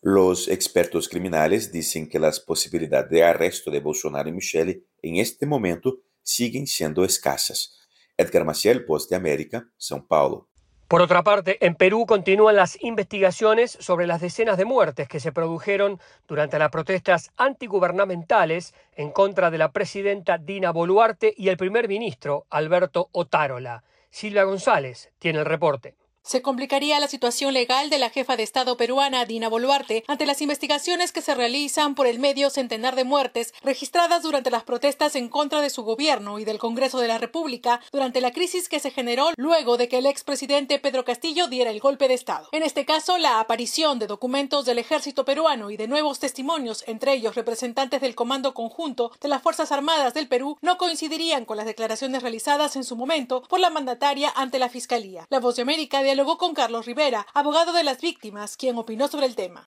Los 0.00 0.48
expertos 0.48 1.08
criminales 1.08 1.72
dicen 1.72 2.08
que 2.08 2.18
las 2.18 2.38
posibilidades 2.38 3.10
de 3.10 3.24
arresto 3.24 3.70
de 3.70 3.80
Bolsonaro 3.80 4.28
y 4.28 4.32
Michelle 4.32 4.84
en 5.02 5.16
este 5.16 5.46
momento 5.46 6.02
siguen 6.22 6.66
siendo 6.66 7.04
escasas. 7.04 7.80
Edgar 8.16 8.44
Maciel, 8.44 8.84
Post 8.84 9.10
de 9.10 9.16
América, 9.16 9.68
São 9.76 10.06
Paulo. 10.06 10.48
Por 10.88 11.00
otra 11.00 11.24
parte, 11.24 11.64
en 11.64 11.76
Perú 11.76 12.04
continúan 12.06 12.56
las 12.56 12.82
investigaciones 12.82 13.76
sobre 13.80 14.06
las 14.06 14.20
decenas 14.20 14.58
de 14.58 14.66
muertes 14.66 15.08
que 15.08 15.18
se 15.18 15.32
produjeron 15.32 15.98
durante 16.28 16.58
las 16.58 16.70
protestas 16.70 17.32
antigubernamentales 17.38 18.74
en 18.94 19.10
contra 19.10 19.50
de 19.50 19.56
la 19.56 19.72
presidenta 19.72 20.36
Dina 20.36 20.72
Boluarte 20.72 21.32
y 21.36 21.48
el 21.48 21.56
primer 21.56 21.88
ministro 21.88 22.44
Alberto 22.50 23.08
Otárola. 23.12 23.82
Silvia 24.10 24.44
González 24.44 25.10
tiene 25.18 25.38
el 25.38 25.46
reporte. 25.46 25.94
Se 26.26 26.40
complicaría 26.40 26.98
la 27.00 27.06
situación 27.06 27.52
legal 27.52 27.90
de 27.90 27.98
la 27.98 28.08
jefa 28.08 28.34
de 28.34 28.42
Estado 28.42 28.78
peruana, 28.78 29.26
Dina 29.26 29.50
Boluarte, 29.50 30.04
ante 30.08 30.24
las 30.24 30.40
investigaciones 30.40 31.12
que 31.12 31.20
se 31.20 31.34
realizan 31.34 31.94
por 31.94 32.06
el 32.06 32.18
medio 32.18 32.48
centenar 32.48 32.96
de 32.96 33.04
muertes 33.04 33.52
registradas 33.62 34.22
durante 34.22 34.50
las 34.50 34.64
protestas 34.64 35.16
en 35.16 35.28
contra 35.28 35.60
de 35.60 35.68
su 35.68 35.82
gobierno 35.82 36.38
y 36.38 36.46
del 36.46 36.58
Congreso 36.58 36.98
de 36.98 37.08
la 37.08 37.18
República 37.18 37.82
durante 37.92 38.22
la 38.22 38.30
crisis 38.30 38.70
que 38.70 38.80
se 38.80 38.90
generó 38.90 39.32
luego 39.36 39.76
de 39.76 39.86
que 39.88 39.98
el 39.98 40.06
expresidente 40.06 40.78
Pedro 40.78 41.04
Castillo 41.04 41.46
diera 41.48 41.70
el 41.70 41.78
golpe 41.78 42.08
de 42.08 42.14
Estado. 42.14 42.48
En 42.52 42.62
este 42.62 42.86
caso, 42.86 43.18
la 43.18 43.38
aparición 43.38 43.98
de 43.98 44.06
documentos 44.06 44.64
del 44.64 44.78
ejército 44.78 45.26
peruano 45.26 45.70
y 45.70 45.76
de 45.76 45.88
nuevos 45.88 46.20
testimonios, 46.20 46.84
entre 46.86 47.12
ellos 47.12 47.34
representantes 47.34 48.00
del 48.00 48.14
Comando 48.14 48.54
Conjunto 48.54 49.12
de 49.20 49.28
las 49.28 49.42
Fuerzas 49.42 49.72
Armadas 49.72 50.14
del 50.14 50.28
Perú, 50.28 50.56
no 50.62 50.78
coincidirían 50.78 51.44
con 51.44 51.58
las 51.58 51.66
declaraciones 51.66 52.22
realizadas 52.22 52.76
en 52.76 52.84
su 52.84 52.96
momento 52.96 53.42
por 53.42 53.60
la 53.60 53.68
mandataria 53.68 54.32
ante 54.34 54.58
la 54.58 54.70
Fiscalía. 54.70 55.26
La 55.28 55.40
Voz 55.40 55.56
de 55.56 55.62
América 55.62 56.02
de 56.02 56.13
dialogó 56.14 56.38
con 56.38 56.54
Carlos 56.54 56.86
Rivera, 56.86 57.26
abogado 57.34 57.72
de 57.72 57.82
las 57.82 58.00
víctimas, 58.00 58.56
quien 58.56 58.78
opinó 58.78 59.08
sobre 59.08 59.26
el 59.26 59.34
tema. 59.34 59.66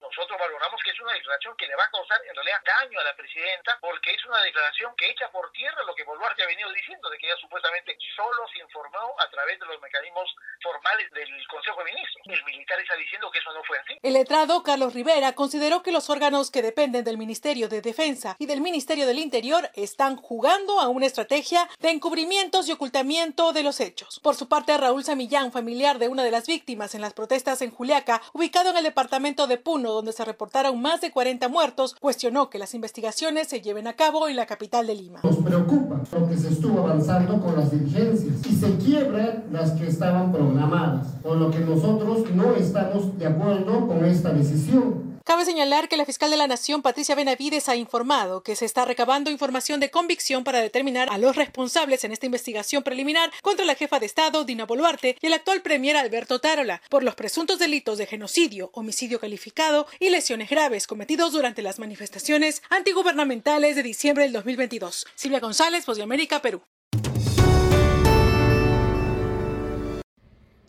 Una 1.08 1.16
declaración 1.16 1.56
que 1.56 1.68
le 1.68 1.76
va 1.76 1.86
a 1.86 1.92
causar 1.92 2.20
en 2.28 2.36
realidad 2.36 2.60
daño 2.68 3.00
a 3.00 3.04
la 3.04 3.16
presidenta 3.16 3.78
porque 3.80 4.12
es 4.12 4.26
una 4.26 4.42
declaración 4.44 4.94
que 4.98 5.10
echa 5.10 5.32
por 5.32 5.50
tierra 5.52 5.84
lo 5.88 5.96
que 5.96 6.04
Boluarte 6.04 6.44
ha 6.44 6.48
venido 6.48 6.70
diciendo, 6.74 7.10
de 7.10 7.18
que 7.18 7.28
ella 7.28 7.40
supuestamente 7.40 7.98
solo 8.14 8.44
se 8.52 8.60
informó 8.60 9.16
a 9.20 9.30
través 9.30 9.58
de 9.60 9.66
los 9.68 9.80
mecanismos 9.80 10.28
formales 10.62 11.10
del 11.12 11.32
Consejo 11.48 11.80
de 11.80 11.92
Ministros. 11.96 12.24
El 12.26 12.44
militar 12.44 12.80
está 12.82 12.96
diciendo 12.96 13.32
que 13.32 13.40
eso 13.40 13.54
no 13.54 13.64
fue 13.64 13.80
así. 13.80 13.98
El 14.04 14.14
letrado 14.14 14.64
Carlos 14.64 14.94
Rivera 14.94 15.32
consideró 15.32 15.82
que 15.82 15.94
los 15.94 16.10
órganos 16.10 16.52
que 16.52 16.62
dependen 16.62 17.06
del 17.06 17.18
Ministerio 17.18 17.70
de 17.70 17.82
Defensa 17.82 18.36
y 18.38 18.46
del 18.46 18.60
Ministerio 18.60 19.08
del 19.08 19.20
Interior 19.20 19.70
están 19.76 20.18
jugando 20.18 20.82
a 20.82 20.90
una 20.90 21.06
estrategia 21.06 21.70
de 21.80 21.92
encubrimientos 21.92 22.68
y 22.68 22.74
ocultamiento 22.74 23.54
de 23.54 23.64
los 23.64 23.80
hechos. 23.80 24.20
Por 24.20 24.36
su 24.36 24.50
parte, 24.50 24.78
Raúl 24.78 25.06
Samillán, 25.06 25.54
familiar 25.54 26.00
de 26.00 26.10
una 26.10 26.26
de 26.26 26.32
las 26.32 26.48
víctimas 26.48 26.96
en 26.96 27.02
las 27.02 27.14
protestas 27.14 27.62
en 27.62 27.72
Juliaca, 27.72 28.22
ubicado 28.34 28.72
en 28.72 28.78
el 28.78 28.84
departamento 28.84 29.48
de 29.48 29.58
Puno, 29.58 29.94
donde 29.94 30.12
se 30.12 30.26
reportaron 30.26 30.82
más 30.82 30.97
de 31.02 31.12
40 31.12 31.48
muertos, 31.50 31.96
cuestionó 32.00 32.50
que 32.50 32.60
las 32.60 32.74
investigaciones 32.74 33.48
se 33.48 33.62
lleven 33.62 33.88
a 33.88 33.94
cabo 33.94 34.28
en 34.28 34.36
la 34.36 34.46
capital 34.46 34.88
de 34.88 34.96
Lima. 34.96 35.20
Nos 35.24 35.38
preocupa 35.38 36.02
lo 36.12 36.28
que 36.28 36.38
se 36.38 36.50
estuvo 36.50 36.80
avanzando 36.80 37.40
con 37.42 37.56
las 37.56 37.72
diligencias 37.72 38.36
y 38.46 38.56
se 38.56 38.78
quiebran 38.78 39.46
las 39.52 39.72
que 39.72 39.88
estaban 39.88 40.32
programadas, 40.32 41.08
con 41.24 41.40
lo 41.40 41.52
que 41.52 41.60
nosotros 41.60 42.30
no 42.34 42.54
estamos 42.56 43.18
de 43.18 43.28
acuerdo 43.28 43.88
con 43.88 44.06
esta 44.06 44.32
decisión. 44.34 45.17
Cabe 45.28 45.44
señalar 45.44 45.90
que 45.90 45.98
la 45.98 46.06
fiscal 46.06 46.32
de 46.32 46.38
la 46.38 46.48
Nación, 46.48 46.82
Patricia 46.82 47.14
Benavides, 47.14 47.68
ha 47.68 47.76
informado 47.76 48.44
que 48.44 48.56
se 48.56 48.64
está 48.64 48.86
recabando 48.86 49.30
información 49.30 49.82
de 49.82 49.92
convicción 49.92 50.46
para 50.46 50.62
determinar 50.62 51.10
a 51.12 51.18
los 51.18 51.36
responsables 51.36 52.06
en 52.06 52.14
esta 52.14 52.28
investigación 52.28 52.82
preliminar 52.82 53.30
contra 53.42 53.66
la 53.66 53.76
jefa 53.76 54.00
de 54.00 54.06
Estado, 54.06 54.46
Dina 54.46 54.66
Boluarte, 54.66 55.18
y 55.20 55.28
el 55.28 55.34
actual 55.34 55.62
premier 55.62 55.98
Alberto 55.98 56.40
Tarola, 56.40 56.82
por 56.90 57.04
los 57.04 57.16
presuntos 57.16 57.60
delitos 57.60 57.98
de 57.98 58.06
genocidio, 58.06 58.70
homicidio 58.72 59.20
calificado 59.20 59.86
y 60.00 60.12
lesiones 60.12 60.50
graves 60.50 60.88
cometidos 60.88 61.34
durante 61.34 61.62
las 61.62 61.78
manifestaciones 61.78 62.64
antigubernamentales 62.70 63.76
de 63.76 63.84
diciembre 63.84 64.24
del 64.24 64.32
2022. 64.32 65.08
Silvia 65.14 65.42
González, 65.42 65.86
Voz 65.86 65.98
de 65.98 66.04
América, 66.04 66.42
Perú. 66.42 66.62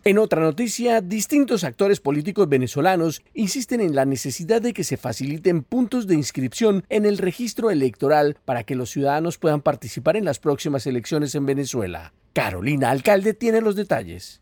En 0.08 0.16
otra 0.16 0.40
noticia, 0.40 1.02
distintos 1.02 1.64
actores 1.64 2.00
políticos 2.00 2.48
venezolanos 2.48 3.20
insisten 3.34 3.82
en 3.82 3.94
la 3.94 4.06
necesidad 4.06 4.62
de 4.62 4.72
que 4.72 4.82
se 4.82 4.96
faciliten 4.96 5.62
puntos 5.62 6.06
de 6.06 6.14
inscripción 6.14 6.82
en 6.88 7.04
el 7.04 7.18
registro 7.18 7.70
electoral 7.70 8.38
para 8.46 8.64
que 8.64 8.74
los 8.74 8.88
ciudadanos 8.88 9.36
puedan 9.36 9.60
participar 9.60 10.16
en 10.16 10.24
las 10.24 10.38
próximas 10.38 10.86
elecciones 10.86 11.34
en 11.34 11.44
Venezuela. 11.44 12.14
Carolina 12.32 12.88
Alcalde 12.88 13.34
tiene 13.34 13.60
los 13.60 13.76
detalles. 13.76 14.40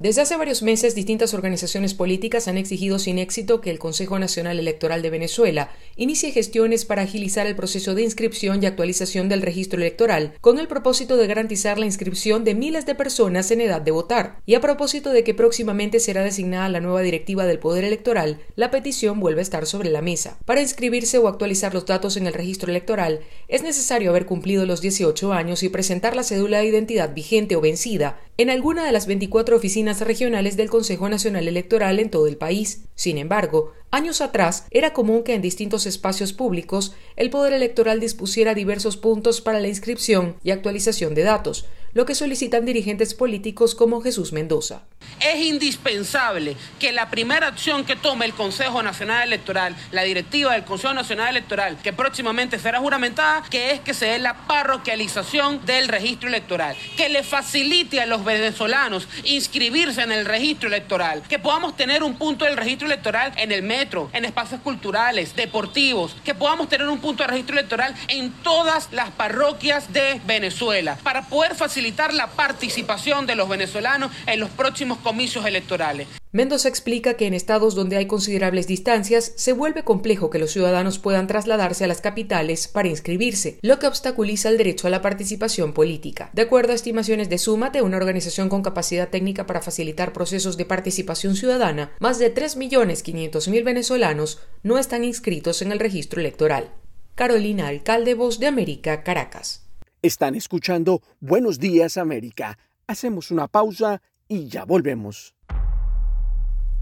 Desde 0.00 0.22
hace 0.22 0.38
varios 0.38 0.62
meses, 0.62 0.94
distintas 0.94 1.34
organizaciones 1.34 1.92
políticas 1.92 2.48
han 2.48 2.56
exigido 2.56 2.98
sin 2.98 3.18
éxito 3.18 3.60
que 3.60 3.70
el 3.70 3.78
Consejo 3.78 4.18
Nacional 4.18 4.58
Electoral 4.58 5.02
de 5.02 5.10
Venezuela 5.10 5.72
inicie 5.94 6.32
gestiones 6.32 6.86
para 6.86 7.02
agilizar 7.02 7.46
el 7.46 7.54
proceso 7.54 7.94
de 7.94 8.00
inscripción 8.00 8.62
y 8.62 8.66
actualización 8.66 9.28
del 9.28 9.42
registro 9.42 9.78
electoral, 9.78 10.32
con 10.40 10.58
el 10.58 10.68
propósito 10.68 11.18
de 11.18 11.26
garantizar 11.26 11.78
la 11.78 11.84
inscripción 11.84 12.44
de 12.44 12.54
miles 12.54 12.86
de 12.86 12.94
personas 12.94 13.50
en 13.50 13.60
edad 13.60 13.82
de 13.82 13.90
votar. 13.90 14.38
Y 14.46 14.54
a 14.54 14.62
propósito 14.62 15.10
de 15.10 15.22
que 15.22 15.34
próximamente 15.34 16.00
será 16.00 16.24
designada 16.24 16.70
la 16.70 16.80
nueva 16.80 17.02
directiva 17.02 17.44
del 17.44 17.58
Poder 17.58 17.84
Electoral, 17.84 18.40
la 18.56 18.70
petición 18.70 19.20
vuelve 19.20 19.40
a 19.40 19.42
estar 19.42 19.66
sobre 19.66 19.90
la 19.90 20.00
mesa. 20.00 20.38
Para 20.46 20.62
inscribirse 20.62 21.18
o 21.18 21.28
actualizar 21.28 21.74
los 21.74 21.84
datos 21.84 22.16
en 22.16 22.26
el 22.26 22.32
registro 22.32 22.70
electoral, 22.70 23.20
es 23.48 23.62
necesario 23.62 24.08
haber 24.08 24.24
cumplido 24.24 24.64
los 24.64 24.80
18 24.80 25.34
años 25.34 25.62
y 25.62 25.68
presentar 25.68 26.16
la 26.16 26.22
cédula 26.22 26.60
de 26.60 26.68
identidad 26.68 27.12
vigente 27.12 27.54
o 27.54 27.60
vencida 27.60 28.18
en 28.40 28.48
alguna 28.48 28.86
de 28.86 28.92
las 28.92 29.06
24 29.06 29.54
oficinas 29.54 30.00
regionales 30.00 30.56
del 30.56 30.70
Consejo 30.70 31.10
Nacional 31.10 31.46
Electoral 31.46 31.98
en 31.98 32.08
todo 32.08 32.26
el 32.26 32.38
país. 32.38 32.86
Sin 32.94 33.18
embargo, 33.18 33.72
años 33.90 34.20
atrás 34.20 34.66
era 34.70 34.92
común 34.92 35.22
que 35.24 35.34
en 35.34 35.42
distintos 35.42 35.86
espacios 35.86 36.32
públicos 36.32 36.94
el 37.16 37.30
Poder 37.30 37.52
Electoral 37.52 38.00
dispusiera 38.00 38.54
diversos 38.54 38.96
puntos 38.96 39.40
para 39.40 39.60
la 39.60 39.68
inscripción 39.68 40.36
y 40.42 40.50
actualización 40.52 41.14
de 41.14 41.22
datos, 41.22 41.66
lo 41.92 42.06
que 42.06 42.14
solicitan 42.14 42.64
dirigentes 42.64 43.14
políticos 43.14 43.74
como 43.74 44.00
Jesús 44.00 44.32
Mendoza. 44.32 44.82
Es 45.20 45.44
indispensable 45.44 46.56
que 46.78 46.92
la 46.92 47.10
primera 47.10 47.48
acción 47.48 47.84
que 47.84 47.96
tome 47.96 48.26
el 48.26 48.32
Consejo 48.32 48.82
Nacional 48.82 49.26
Electoral, 49.26 49.74
la 49.90 50.02
directiva 50.02 50.52
del 50.52 50.64
Consejo 50.64 50.94
Nacional 50.94 51.30
Electoral, 51.30 51.78
que 51.82 51.92
próximamente 51.92 52.58
será 52.58 52.78
juramentada, 52.78 53.42
que 53.50 53.72
es 53.72 53.80
que 53.80 53.92
se 53.92 54.06
dé 54.06 54.18
la 54.18 54.46
parroquialización 54.46 55.64
del 55.66 55.88
registro 55.88 56.28
electoral, 56.28 56.76
que 56.96 57.08
le 57.08 57.24
facilite 57.24 58.00
a 58.00 58.06
los 58.06 58.24
venezolanos 58.24 59.08
inscribirse 59.24 60.02
en 60.02 60.12
el 60.12 60.26
registro 60.26 60.68
electoral, 60.68 61.22
que 61.28 61.38
podamos 61.38 61.76
tener 61.76 62.02
un 62.04 62.14
punto 62.14 62.44
del 62.44 62.56
registro 62.56 62.86
electoral 62.86 63.32
en 63.36 63.50
el 63.50 63.62
medio 63.62 63.79
en 64.12 64.26
espacios 64.26 64.60
culturales, 64.60 65.34
deportivos, 65.34 66.14
que 66.22 66.34
podamos 66.34 66.68
tener 66.68 66.86
un 66.86 67.00
punto 67.00 67.22
de 67.22 67.28
registro 67.28 67.58
electoral 67.58 67.94
en 68.08 68.30
todas 68.42 68.92
las 68.92 69.10
parroquias 69.10 69.90
de 69.90 70.20
Venezuela 70.26 70.98
para 71.02 71.22
poder 71.22 71.54
facilitar 71.54 72.12
la 72.12 72.26
participación 72.26 73.26
de 73.26 73.36
los 73.36 73.48
venezolanos 73.48 74.12
en 74.26 74.38
los 74.38 74.50
próximos 74.50 74.98
comicios 74.98 75.46
electorales. 75.46 76.19
Mendoza 76.32 76.68
explica 76.68 77.14
que 77.14 77.26
en 77.26 77.34
estados 77.34 77.74
donde 77.74 77.96
hay 77.96 78.06
considerables 78.06 78.68
distancias 78.68 79.32
se 79.34 79.52
vuelve 79.52 79.82
complejo 79.82 80.30
que 80.30 80.38
los 80.38 80.52
ciudadanos 80.52 81.00
puedan 81.00 81.26
trasladarse 81.26 81.82
a 81.82 81.86
las 81.88 82.00
capitales 82.00 82.68
para 82.68 82.86
inscribirse, 82.86 83.58
lo 83.62 83.80
que 83.80 83.88
obstaculiza 83.88 84.48
el 84.48 84.56
derecho 84.56 84.86
a 84.86 84.90
la 84.90 85.02
participación 85.02 85.72
política. 85.72 86.30
De 86.32 86.42
acuerdo 86.42 86.70
a 86.70 86.76
estimaciones 86.76 87.28
de 87.30 87.38
Súmate, 87.38 87.82
una 87.82 87.96
organización 87.96 88.48
con 88.48 88.62
capacidad 88.62 89.08
técnica 89.08 89.44
para 89.44 89.60
facilitar 89.60 90.12
procesos 90.12 90.56
de 90.56 90.66
participación 90.66 91.34
ciudadana, 91.34 91.90
más 91.98 92.20
de 92.20 92.32
3.500.000 92.32 93.64
venezolanos 93.64 94.38
no 94.62 94.78
están 94.78 95.02
inscritos 95.02 95.62
en 95.62 95.72
el 95.72 95.80
registro 95.80 96.20
electoral. 96.20 96.70
Carolina 97.16 97.66
Alcalde, 97.66 98.14
Voz 98.14 98.38
de 98.38 98.46
América, 98.46 99.02
Caracas. 99.02 99.66
Están 100.00 100.36
escuchando 100.36 101.02
Buenos 101.18 101.58
Días 101.58 101.96
América. 101.96 102.56
Hacemos 102.86 103.32
una 103.32 103.48
pausa 103.48 104.00
y 104.28 104.46
ya 104.46 104.64
volvemos. 104.64 105.34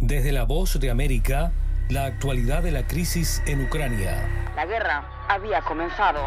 Desde 0.01 0.31
la 0.31 0.45
voz 0.45 0.79
de 0.79 0.91
América, 0.91 1.51
la 1.89 2.05
actualidad 2.05 2.63
de 2.63 2.71
la 2.71 2.87
crisis 2.87 3.43
en 3.47 3.65
Ucrania. 3.65 4.29
La 4.55 4.65
guerra 4.65 5.27
había 5.29 5.61
comenzado. 5.63 6.21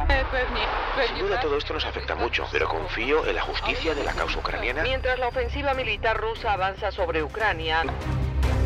Sin 1.07 1.19
duda 1.19 1.39
todo 1.39 1.57
esto 1.57 1.73
nos 1.73 1.85
afecta 1.85 2.15
mucho, 2.15 2.45
pero 2.51 2.67
confío 2.67 3.25
en 3.25 3.33
la 3.33 3.41
justicia 3.43 3.95
de 3.95 4.03
la 4.03 4.11
causa 4.11 4.39
ucraniana. 4.39 4.83
Mientras 4.83 5.17
la 5.19 5.29
ofensiva 5.29 5.73
militar 5.73 6.17
rusa 6.17 6.51
avanza 6.51 6.91
sobre 6.91 7.23
Ucrania. 7.23 7.83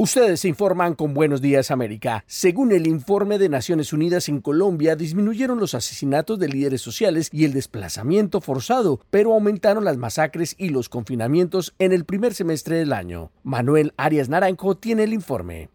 Ustedes 0.00 0.38
se 0.38 0.48
informan 0.48 0.94
con 0.94 1.12
Buenos 1.12 1.42
Días 1.42 1.72
América. 1.72 2.22
Según 2.28 2.70
el 2.70 2.86
informe 2.86 3.36
de 3.36 3.48
Naciones 3.48 3.92
Unidas 3.92 4.28
en 4.28 4.40
Colombia, 4.40 4.94
disminuyeron 4.94 5.58
los 5.58 5.74
asesinatos 5.74 6.38
de 6.38 6.46
líderes 6.46 6.82
sociales 6.82 7.28
y 7.32 7.44
el 7.44 7.52
desplazamiento 7.52 8.40
forzado, 8.40 9.00
pero 9.10 9.32
aumentaron 9.32 9.84
las 9.84 9.96
masacres 9.96 10.54
y 10.56 10.68
los 10.68 10.88
confinamientos 10.88 11.74
en 11.80 11.90
el 11.90 12.04
primer 12.04 12.32
semestre 12.32 12.76
del 12.76 12.92
año. 12.92 13.32
Manuel 13.42 13.92
Arias 13.96 14.28
Naranjo 14.28 14.76
tiene 14.76 15.02
el 15.02 15.12
informe. 15.12 15.68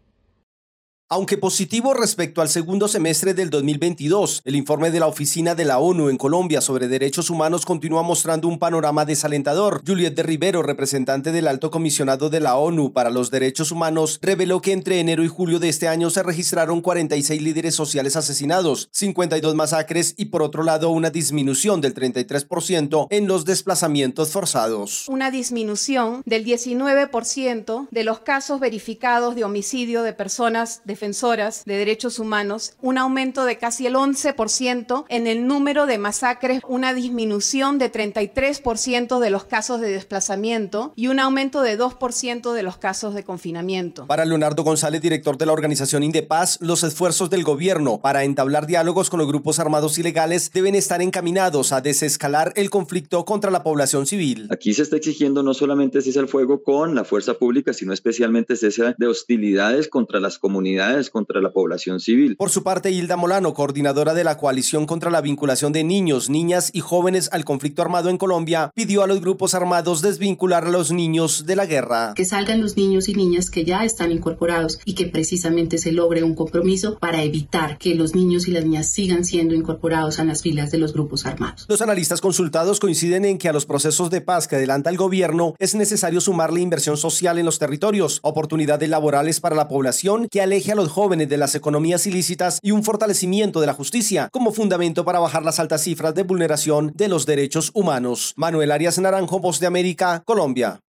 Aunque 1.10 1.36
positivo 1.36 1.92
respecto 1.92 2.40
al 2.40 2.48
segundo 2.48 2.88
semestre 2.88 3.34
del 3.34 3.50
2022, 3.50 4.40
el 4.42 4.56
informe 4.56 4.90
de 4.90 5.00
la 5.00 5.06
Oficina 5.06 5.54
de 5.54 5.66
la 5.66 5.78
ONU 5.78 6.08
en 6.08 6.16
Colombia 6.16 6.62
sobre 6.62 6.88
Derechos 6.88 7.28
Humanos 7.28 7.66
continúa 7.66 8.02
mostrando 8.02 8.48
un 8.48 8.58
panorama 8.58 9.04
desalentador. 9.04 9.82
Juliette 9.86 10.16
de 10.16 10.22
Rivero, 10.22 10.62
representante 10.62 11.30
del 11.30 11.46
Alto 11.46 11.70
Comisionado 11.70 12.30
de 12.30 12.40
la 12.40 12.56
ONU 12.56 12.94
para 12.94 13.10
los 13.10 13.30
Derechos 13.30 13.70
Humanos, 13.70 14.18
reveló 14.22 14.62
que 14.62 14.72
entre 14.72 14.98
enero 14.98 15.22
y 15.22 15.28
julio 15.28 15.58
de 15.58 15.68
este 15.68 15.88
año 15.88 16.08
se 16.08 16.22
registraron 16.22 16.80
46 16.80 17.42
líderes 17.42 17.74
sociales 17.74 18.16
asesinados, 18.16 18.88
52 18.92 19.54
masacres 19.54 20.14
y 20.16 20.26
por 20.26 20.40
otro 20.42 20.62
lado 20.62 20.88
una 20.88 21.10
disminución 21.10 21.82
del 21.82 21.94
33% 21.94 23.08
en 23.10 23.26
los 23.26 23.44
desplazamientos 23.44 24.30
forzados. 24.30 25.06
Una 25.08 25.30
disminución 25.30 26.22
del 26.24 26.46
19% 26.46 27.88
de 27.90 28.04
los 28.04 28.20
casos 28.20 28.58
verificados 28.58 29.34
de 29.34 29.44
homicidio 29.44 30.02
de 30.02 30.14
personas 30.14 30.80
defensoras 30.94 31.64
de 31.64 31.76
derechos 31.76 32.20
humanos, 32.20 32.74
un 32.80 32.98
aumento 32.98 33.44
de 33.44 33.58
casi 33.58 33.84
el 33.84 33.96
11% 33.96 35.06
en 35.08 35.26
el 35.26 35.48
número 35.48 35.86
de 35.86 35.98
masacres, 35.98 36.60
una 36.68 36.94
disminución 36.94 37.78
de 37.78 37.90
33% 37.90 39.18
de 39.18 39.30
los 39.30 39.42
casos 39.42 39.80
de 39.80 39.90
desplazamiento 39.90 40.92
y 40.94 41.08
un 41.08 41.18
aumento 41.18 41.62
de 41.62 41.76
2% 41.76 42.52
de 42.52 42.62
los 42.62 42.76
casos 42.76 43.12
de 43.16 43.24
confinamiento. 43.24 44.06
Para 44.06 44.24
Leonardo 44.24 44.62
González, 44.62 45.02
director 45.02 45.36
de 45.36 45.46
la 45.46 45.52
organización 45.52 46.04
Indepaz, 46.04 46.58
los 46.60 46.84
esfuerzos 46.84 47.28
del 47.28 47.42
gobierno 47.42 48.00
para 48.00 48.22
entablar 48.22 48.68
diálogos 48.68 49.10
con 49.10 49.18
los 49.18 49.26
grupos 49.26 49.58
armados 49.58 49.98
ilegales 49.98 50.52
deben 50.54 50.76
estar 50.76 51.02
encaminados 51.02 51.72
a 51.72 51.80
desescalar 51.80 52.52
el 52.54 52.70
conflicto 52.70 53.24
contra 53.24 53.50
la 53.50 53.64
población 53.64 54.06
civil. 54.06 54.46
Aquí 54.50 54.74
se 54.74 54.82
está 54.82 54.94
exigiendo 54.94 55.42
no 55.42 55.54
solamente 55.54 56.02
cese 56.02 56.20
al 56.20 56.28
fuego 56.28 56.62
con 56.62 56.94
la 56.94 57.02
fuerza 57.04 57.34
pública, 57.34 57.72
sino 57.72 57.92
especialmente 57.92 58.54
cese 58.54 58.94
de 58.96 59.06
hostilidades 59.08 59.88
contra 59.88 60.20
las 60.20 60.38
comunidades, 60.38 60.83
contra 61.10 61.40
la 61.40 61.52
población 61.52 62.00
civil. 62.00 62.36
Por 62.36 62.50
su 62.50 62.62
parte, 62.62 62.90
Hilda 62.90 63.16
Molano, 63.16 63.54
coordinadora 63.54 64.14
de 64.14 64.24
la 64.24 64.36
coalición 64.36 64.86
contra 64.86 65.10
la 65.10 65.20
vinculación 65.20 65.72
de 65.72 65.84
niños, 65.84 66.28
niñas 66.28 66.70
y 66.72 66.80
jóvenes 66.80 67.28
al 67.32 67.44
conflicto 67.44 67.82
armado 67.82 68.10
en 68.10 68.18
Colombia, 68.18 68.70
pidió 68.74 69.02
a 69.02 69.06
los 69.06 69.20
grupos 69.20 69.54
armados 69.54 70.02
desvincular 70.02 70.64
a 70.64 70.70
los 70.70 70.92
niños 70.92 71.46
de 71.46 71.56
la 71.56 71.66
guerra. 71.66 72.12
Que 72.14 72.24
salgan 72.24 72.60
los 72.60 72.76
niños 72.76 73.08
y 73.08 73.14
niñas 73.14 73.50
que 73.50 73.64
ya 73.64 73.84
están 73.84 74.12
incorporados 74.12 74.78
y 74.84 74.94
que 74.94 75.06
precisamente 75.06 75.78
se 75.78 75.92
logre 75.92 76.22
un 76.22 76.34
compromiso 76.34 76.98
para 76.98 77.22
evitar 77.22 77.78
que 77.78 77.94
los 77.94 78.14
niños 78.14 78.46
y 78.48 78.50
las 78.50 78.64
niñas 78.64 78.90
sigan 78.90 79.24
siendo 79.24 79.54
incorporados 79.54 80.18
a 80.18 80.24
las 80.24 80.42
filas 80.42 80.70
de 80.70 80.78
los 80.78 80.92
grupos 80.92 81.26
armados. 81.26 81.64
Los 81.68 81.82
analistas 81.82 82.20
consultados 82.20 82.80
coinciden 82.80 83.24
en 83.24 83.38
que 83.38 83.48
a 83.48 83.52
los 83.52 83.66
procesos 83.66 84.10
de 84.10 84.20
paz 84.20 84.48
que 84.48 84.56
adelanta 84.56 84.90
el 84.90 84.96
gobierno 84.96 85.54
es 85.58 85.74
necesario 85.74 86.20
sumarle 86.20 86.60
inversión 86.60 86.96
social 86.96 87.38
en 87.38 87.46
los 87.46 87.58
territorios, 87.58 88.20
oportunidades 88.22 88.88
laborales 88.88 89.40
para 89.40 89.56
la 89.56 89.68
población 89.68 90.28
que 90.30 90.42
aleje 90.42 90.73
a 90.74 90.76
los 90.76 90.90
jóvenes 90.90 91.28
de 91.28 91.38
las 91.38 91.54
economías 91.54 92.06
ilícitas 92.06 92.58
y 92.62 92.72
un 92.72 92.82
fortalecimiento 92.82 93.60
de 93.60 93.66
la 93.66 93.74
justicia 93.74 94.28
como 94.32 94.52
fundamento 94.52 95.04
para 95.04 95.20
bajar 95.20 95.44
las 95.44 95.58
altas 95.58 95.82
cifras 95.82 96.14
de 96.14 96.24
vulneración 96.24 96.92
de 96.94 97.08
los 97.08 97.26
derechos 97.26 97.70
humanos. 97.74 98.34
Manuel 98.36 98.72
Arias 98.72 98.98
Naranjo, 98.98 99.38
Voz 99.38 99.60
de 99.60 99.66
América, 99.66 100.22
Colombia. 100.26 100.80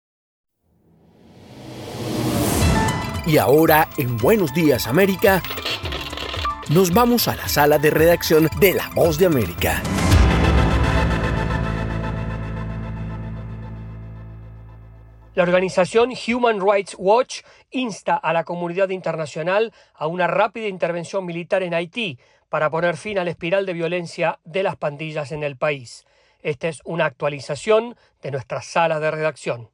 Y 3.27 3.39
ahora, 3.39 3.89
en 3.97 4.17
Buenos 4.19 4.53
Días 4.53 4.87
América, 4.87 5.43
nos 6.71 6.93
vamos 6.93 7.29
a 7.29 7.37
la 7.37 7.49
sala 7.49 7.79
de 7.79 7.91
redacción 7.91 8.49
de 8.61 8.75
La 8.75 8.91
Voz 8.95 9.19
de 9.19 9.27
América. 9.27 9.83
La 15.35 15.43
organización 15.43 16.13
Human 16.29 16.61
Rights 16.61 16.95
Watch 16.97 17.41
insta 17.73 18.15
a 18.15 18.33
la 18.33 18.45
comunidad 18.45 18.91
internacional 18.91 19.73
a 19.95 20.07
una 20.07 20.29
rápida 20.29 20.69
intervención 20.69 21.27
militar 21.27 21.65
en 21.65 21.75
Haití 21.75 22.21
para 22.49 22.71
poner 22.71 22.97
fin 22.97 23.19
a 23.19 23.25
la 23.25 23.31
espiral 23.31 23.67
de 23.67 23.73
violencia 23.73 24.39
de 24.45 24.63
las 24.63 24.77
pandillas 24.77 25.33
en 25.33 25.43
el 25.43 25.57
país. 25.57 26.07
Esta 26.41 26.69
es 26.69 26.83
una 26.85 27.07
actualización 27.07 27.97
de 28.23 28.31
nuestra 28.31 28.63
sala 28.63 29.01
de 29.01 29.11
redacción. 29.11 29.74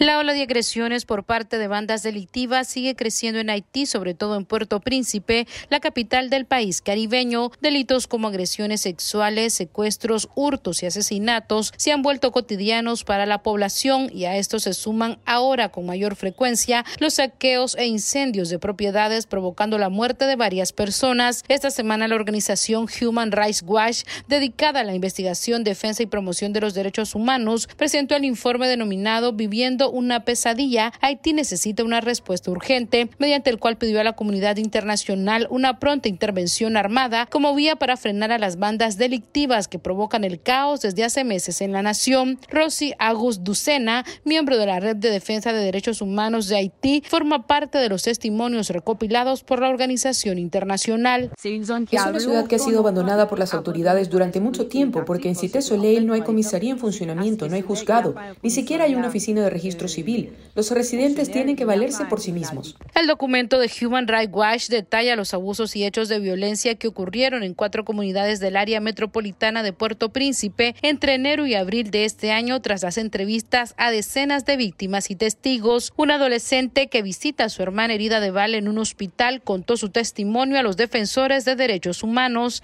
La 0.00 0.18
ola 0.18 0.32
de 0.32 0.40
agresiones 0.40 1.04
por 1.04 1.24
parte 1.24 1.58
de 1.58 1.68
bandas 1.68 2.02
delictivas 2.02 2.66
sigue 2.66 2.96
creciendo 2.96 3.38
en 3.38 3.50
Haití, 3.50 3.84
sobre 3.84 4.14
todo 4.14 4.38
en 4.38 4.46
Puerto 4.46 4.80
Príncipe, 4.80 5.46
la 5.68 5.78
capital 5.78 6.30
del 6.30 6.46
país 6.46 6.80
caribeño. 6.80 7.50
Delitos 7.60 8.06
como 8.06 8.28
agresiones 8.28 8.80
sexuales, 8.80 9.52
secuestros, 9.52 10.30
hurtos 10.34 10.82
y 10.82 10.86
asesinatos 10.86 11.74
se 11.76 11.92
han 11.92 12.00
vuelto 12.00 12.32
cotidianos 12.32 13.04
para 13.04 13.26
la 13.26 13.42
población 13.42 14.10
y 14.10 14.24
a 14.24 14.38
esto 14.38 14.58
se 14.58 14.72
suman 14.72 15.18
ahora 15.26 15.68
con 15.68 15.84
mayor 15.84 16.16
frecuencia 16.16 16.86
los 16.98 17.14
saqueos 17.16 17.76
e 17.76 17.84
incendios 17.84 18.48
de 18.48 18.58
propiedades 18.58 19.26
provocando 19.26 19.76
la 19.76 19.90
muerte 19.90 20.24
de 20.24 20.36
varias 20.36 20.72
personas. 20.72 21.44
Esta 21.48 21.70
semana 21.70 22.08
la 22.08 22.14
organización 22.14 22.86
Human 23.02 23.32
Rights 23.32 23.62
Watch, 23.66 24.04
dedicada 24.28 24.80
a 24.80 24.84
la 24.84 24.94
investigación, 24.94 25.62
defensa 25.62 26.02
y 26.02 26.06
promoción 26.06 26.54
de 26.54 26.62
los 26.62 26.72
derechos 26.72 27.14
humanos, 27.14 27.68
presentó 27.76 28.16
el 28.16 28.24
informe 28.24 28.66
denominado 28.66 29.34
Viviendo 29.34 29.89
una 29.90 30.24
pesadilla, 30.24 30.92
Haití 31.00 31.32
necesita 31.32 31.84
una 31.84 32.00
respuesta 32.00 32.50
urgente, 32.50 33.10
mediante 33.18 33.50
el 33.50 33.58
cual 33.58 33.76
pidió 33.76 34.00
a 34.00 34.04
la 34.04 34.14
comunidad 34.14 34.56
internacional 34.56 35.46
una 35.50 35.78
pronta 35.78 36.08
intervención 36.08 36.76
armada 36.76 37.26
como 37.26 37.54
vía 37.54 37.76
para 37.76 37.96
frenar 37.96 38.32
a 38.32 38.38
las 38.38 38.58
bandas 38.58 38.96
delictivas 38.96 39.68
que 39.68 39.78
provocan 39.78 40.24
el 40.24 40.40
caos 40.40 40.80
desde 40.80 41.04
hace 41.04 41.24
meses 41.24 41.60
en 41.60 41.72
la 41.72 41.82
nación. 41.82 42.38
Rosy 42.48 42.94
Agus 42.98 43.44
Ducena, 43.44 44.04
miembro 44.24 44.58
de 44.58 44.66
la 44.66 44.80
Red 44.80 44.96
de 44.96 45.10
Defensa 45.10 45.52
de 45.52 45.60
Derechos 45.60 46.02
Humanos 46.02 46.48
de 46.48 46.56
Haití, 46.56 47.02
forma 47.06 47.46
parte 47.46 47.78
de 47.78 47.88
los 47.88 48.02
testimonios 48.02 48.70
recopilados 48.70 49.42
por 49.42 49.60
la 49.60 49.68
organización 49.68 50.38
internacional. 50.38 51.30
Es 51.42 51.70
una 51.70 52.20
ciudad 52.20 52.46
que 52.46 52.56
ha 52.56 52.58
sido 52.58 52.80
abandonada 52.80 53.28
por 53.28 53.38
las 53.38 53.54
autoridades 53.54 54.10
durante 54.10 54.40
mucho 54.40 54.66
tiempo 54.66 55.04
porque 55.04 55.28
en 55.28 55.36
Cité 55.36 55.62
Soleil 55.62 56.06
no 56.06 56.14
hay 56.14 56.22
comisaría 56.22 56.70
en 56.70 56.78
funcionamiento, 56.78 57.48
no 57.48 57.54
hay 57.54 57.62
juzgado, 57.62 58.14
ni 58.42 58.50
siquiera 58.50 58.84
hay 58.84 58.94
una 58.94 59.08
oficina 59.08 59.42
de 59.42 59.50
registro 59.50 59.69
civil. 59.88 60.32
Los 60.54 60.70
residentes 60.70 61.30
tienen 61.30 61.56
que 61.56 61.64
valerse 61.64 62.04
por 62.06 62.20
sí 62.20 62.32
mismos. 62.32 62.76
El 62.94 63.06
documento 63.06 63.58
de 63.58 63.70
Human 63.80 64.08
Rights 64.08 64.32
Watch 64.32 64.68
detalla 64.68 65.16
los 65.16 65.32
abusos 65.34 65.76
y 65.76 65.84
hechos 65.84 66.08
de 66.08 66.18
violencia 66.18 66.74
que 66.74 66.88
ocurrieron 66.88 67.42
en 67.42 67.54
cuatro 67.54 67.84
comunidades 67.84 68.40
del 68.40 68.56
área 68.56 68.80
metropolitana 68.80 69.62
de 69.62 69.72
Puerto 69.72 70.10
Príncipe 70.10 70.74
entre 70.82 71.14
enero 71.14 71.46
y 71.46 71.54
abril 71.54 71.90
de 71.90 72.04
este 72.04 72.32
año 72.32 72.60
tras 72.60 72.82
las 72.82 72.98
entrevistas 72.98 73.74
a 73.76 73.90
decenas 73.90 74.44
de 74.44 74.56
víctimas 74.56 75.10
y 75.10 75.16
testigos. 75.16 75.92
Un 75.96 76.10
adolescente 76.10 76.88
que 76.88 77.02
visita 77.02 77.44
a 77.44 77.48
su 77.48 77.62
hermana 77.62 77.94
herida 77.94 78.20
de 78.20 78.30
bala 78.30 78.56
en 78.56 78.68
un 78.68 78.78
hospital 78.78 79.42
contó 79.42 79.76
su 79.76 79.90
testimonio 79.90 80.58
a 80.58 80.62
los 80.62 80.76
defensores 80.76 81.44
de 81.44 81.56
derechos 81.56 82.02
humanos. 82.02 82.62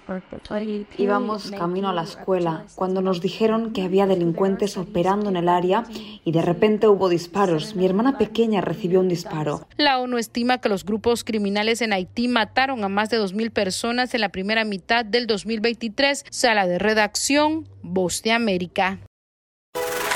Íbamos 0.97 1.51
camino 1.51 1.89
a 1.89 1.93
la 1.93 2.03
escuela 2.03 2.65
cuando 2.75 3.01
nos 3.01 3.21
dijeron 3.21 3.73
que 3.73 3.83
había 3.83 4.07
delincuentes 4.07 4.77
operando 4.77 5.29
en 5.29 5.37
el 5.37 5.49
área 5.49 5.85
y 6.23 6.31
de 6.31 6.41
repente 6.41 6.87
hubo 6.87 6.96
disparos. 7.07 7.75
Mi 7.75 7.85
hermana 7.85 8.17
pequeña 8.17 8.61
recibió 8.61 8.99
un 8.99 9.07
disparo. 9.07 9.67
La 9.77 9.99
ONU 9.99 10.17
estima 10.17 10.57
que 10.57 10.69
los 10.69 10.83
grupos 10.83 11.23
criminales 11.23 11.81
en 11.81 11.93
Haití 11.93 12.27
mataron 12.27 12.83
a 12.83 12.89
más 12.89 13.11
de 13.11 13.19
2.000 13.19 13.51
personas 13.51 14.13
en 14.15 14.21
la 14.21 14.29
primera 14.29 14.65
mitad 14.65 15.05
del 15.05 15.27
2023. 15.27 16.25
Sala 16.31 16.65
de 16.65 16.79
redacción, 16.79 17.67
Voz 17.83 18.23
de 18.23 18.31
América. 18.31 18.99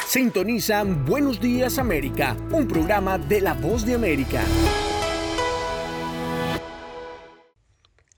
Sintonizan 0.08 1.06
Buenos 1.06 1.40
Días 1.40 1.78
América, 1.78 2.36
un 2.52 2.68
programa 2.68 3.18
de 3.18 3.40
La 3.40 3.54
Voz 3.54 3.86
de 3.86 3.94
América. 3.94 4.44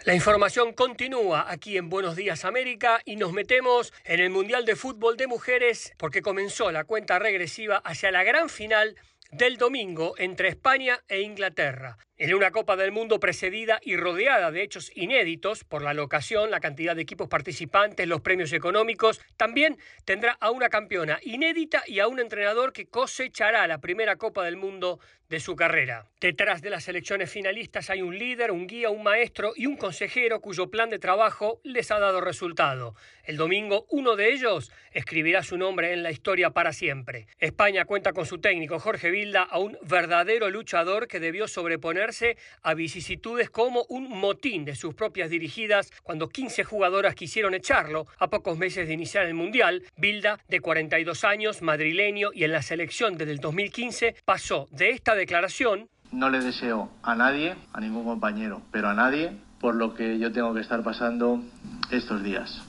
La 0.06 0.14
información 0.14 0.74
continúa 0.74 1.50
aquí 1.50 1.78
en 1.78 1.90
Buenos 1.90 2.18
Días 2.18 2.44
América 2.44 3.00
y 3.06 3.16
nos 3.16 3.32
metemos 3.32 3.94
en 4.04 4.20
el 4.20 4.32
Mundial 4.32 4.66
de 4.66 4.76
Fútbol 4.76 5.16
de 5.16 5.28
Mujeres 5.28 5.94
porque 5.98 6.22
comenzó 6.22 6.74
la 6.74 6.84
cuenta 6.84 7.20
regresiva 7.20 7.78
hacia 7.78 8.12
la 8.12 8.24
gran 8.24 8.50
final 8.50 8.98
del 9.32 9.56
domingo 9.56 10.16
entre 10.18 10.50
España 10.50 11.00
e 11.08 11.22
Inglaterra. 11.22 11.98
En 12.24 12.34
una 12.34 12.52
Copa 12.52 12.78
del 12.78 12.94
Mundo 12.94 13.20
precedida 13.20 13.82
y 13.84 13.98
rodeada 13.98 14.50
de 14.50 14.64
hechos 14.64 14.94
inéditos 14.96 15.66
por 15.66 15.82
la 15.82 15.94
locación, 15.94 16.52
la 16.52 16.62
cantidad 16.62 16.96
de 16.96 17.02
equipos 17.02 17.28
participantes, 17.28 18.08
los 18.08 18.22
premios 18.22 18.54
económicos, 18.54 19.20
también 19.36 19.78
tendrá 20.06 20.38
a 20.40 20.50
una 20.50 20.70
campeona 20.70 21.20
inédita 21.24 21.84
y 21.86 22.00
a 22.00 22.08
un 22.08 22.22
entrenador 22.22 22.72
que 22.72 22.86
cosechará 22.86 23.68
la 23.68 23.82
primera 23.82 24.16
Copa 24.16 24.46
del 24.46 24.56
Mundo 24.56 25.02
de 25.34 25.40
su 25.40 25.56
carrera. 25.56 26.06
Detrás 26.22 26.62
de 26.62 26.70
las 26.70 26.84
selecciones 26.84 27.30
finalistas 27.30 27.90
hay 27.90 28.02
un 28.02 28.18
líder, 28.18 28.52
un 28.52 28.68
guía, 28.68 28.90
un 28.90 29.04
maestro 29.04 29.54
y 29.56 29.66
un 29.66 29.78
consejero 29.78 30.40
cuyo 30.40 30.70
plan 30.70 30.92
de 30.92 31.00
trabajo 31.00 31.60
les 31.64 31.92
ha 31.92 31.98
dado 31.98 32.22
resultado. 32.22 32.96
El 33.24 33.36
domingo 33.36 33.88
uno 33.90 34.16
de 34.16 34.32
ellos 34.32 34.72
escribirá 34.92 35.42
su 35.42 35.58
nombre 35.58 35.92
en 35.92 36.04
la 36.04 36.12
historia 36.12 36.52
para 36.52 36.72
siempre. 36.72 37.26
España 37.40 37.86
cuenta 37.86 38.14
con 38.14 38.26
su 38.26 38.40
técnico 38.40 38.80
Jorge 38.80 39.10
Vilda, 39.10 39.42
a 39.42 39.58
un 39.58 39.78
verdadero 39.82 40.50
luchador 40.50 41.08
que 41.08 41.20
debió 41.20 41.48
sobreponerse 41.48 42.13
a 42.62 42.74
vicisitudes 42.74 43.50
como 43.50 43.86
un 43.90 44.10
motín 44.10 44.66
de 44.66 44.76
sus 44.76 44.94
propias 44.94 45.30
dirigidas 45.30 45.92
cuando 46.04 46.30
15 46.30 46.64
jugadoras 46.64 47.16
quisieron 47.16 47.54
echarlo 47.54 48.06
a 48.20 48.30
pocos 48.30 48.58
meses 48.58 48.88
de 48.88 48.94
iniciar 48.94 49.26
el 49.26 49.34
Mundial. 49.34 49.84
Vilda, 49.98 50.40
de 50.48 50.60
42 50.60 51.24
años, 51.24 51.62
madrileño 51.62 52.30
y 52.34 52.44
en 52.44 52.52
la 52.52 52.62
selección 52.62 53.18
desde 53.18 53.32
el 53.32 53.40
2015, 53.40 54.16
pasó 54.26 54.68
de 54.72 54.92
esta 54.92 55.16
declaración 55.16 55.90
no 56.14 56.30
le 56.30 56.40
deseo 56.42 56.92
a 57.02 57.16
nadie, 57.16 57.56
a 57.74 57.82
ningún 57.82 58.06
compañero, 58.06 58.62
pero 58.72 58.88
a 58.90 58.94
nadie, 58.94 59.36
por 59.60 59.74
lo 59.74 59.96
que 59.96 60.20
yo 60.20 60.32
tengo 60.32 60.54
que 60.54 60.62
estar 60.62 60.84
pasando 60.84 61.42
estos 61.90 62.24
días. 62.24 62.62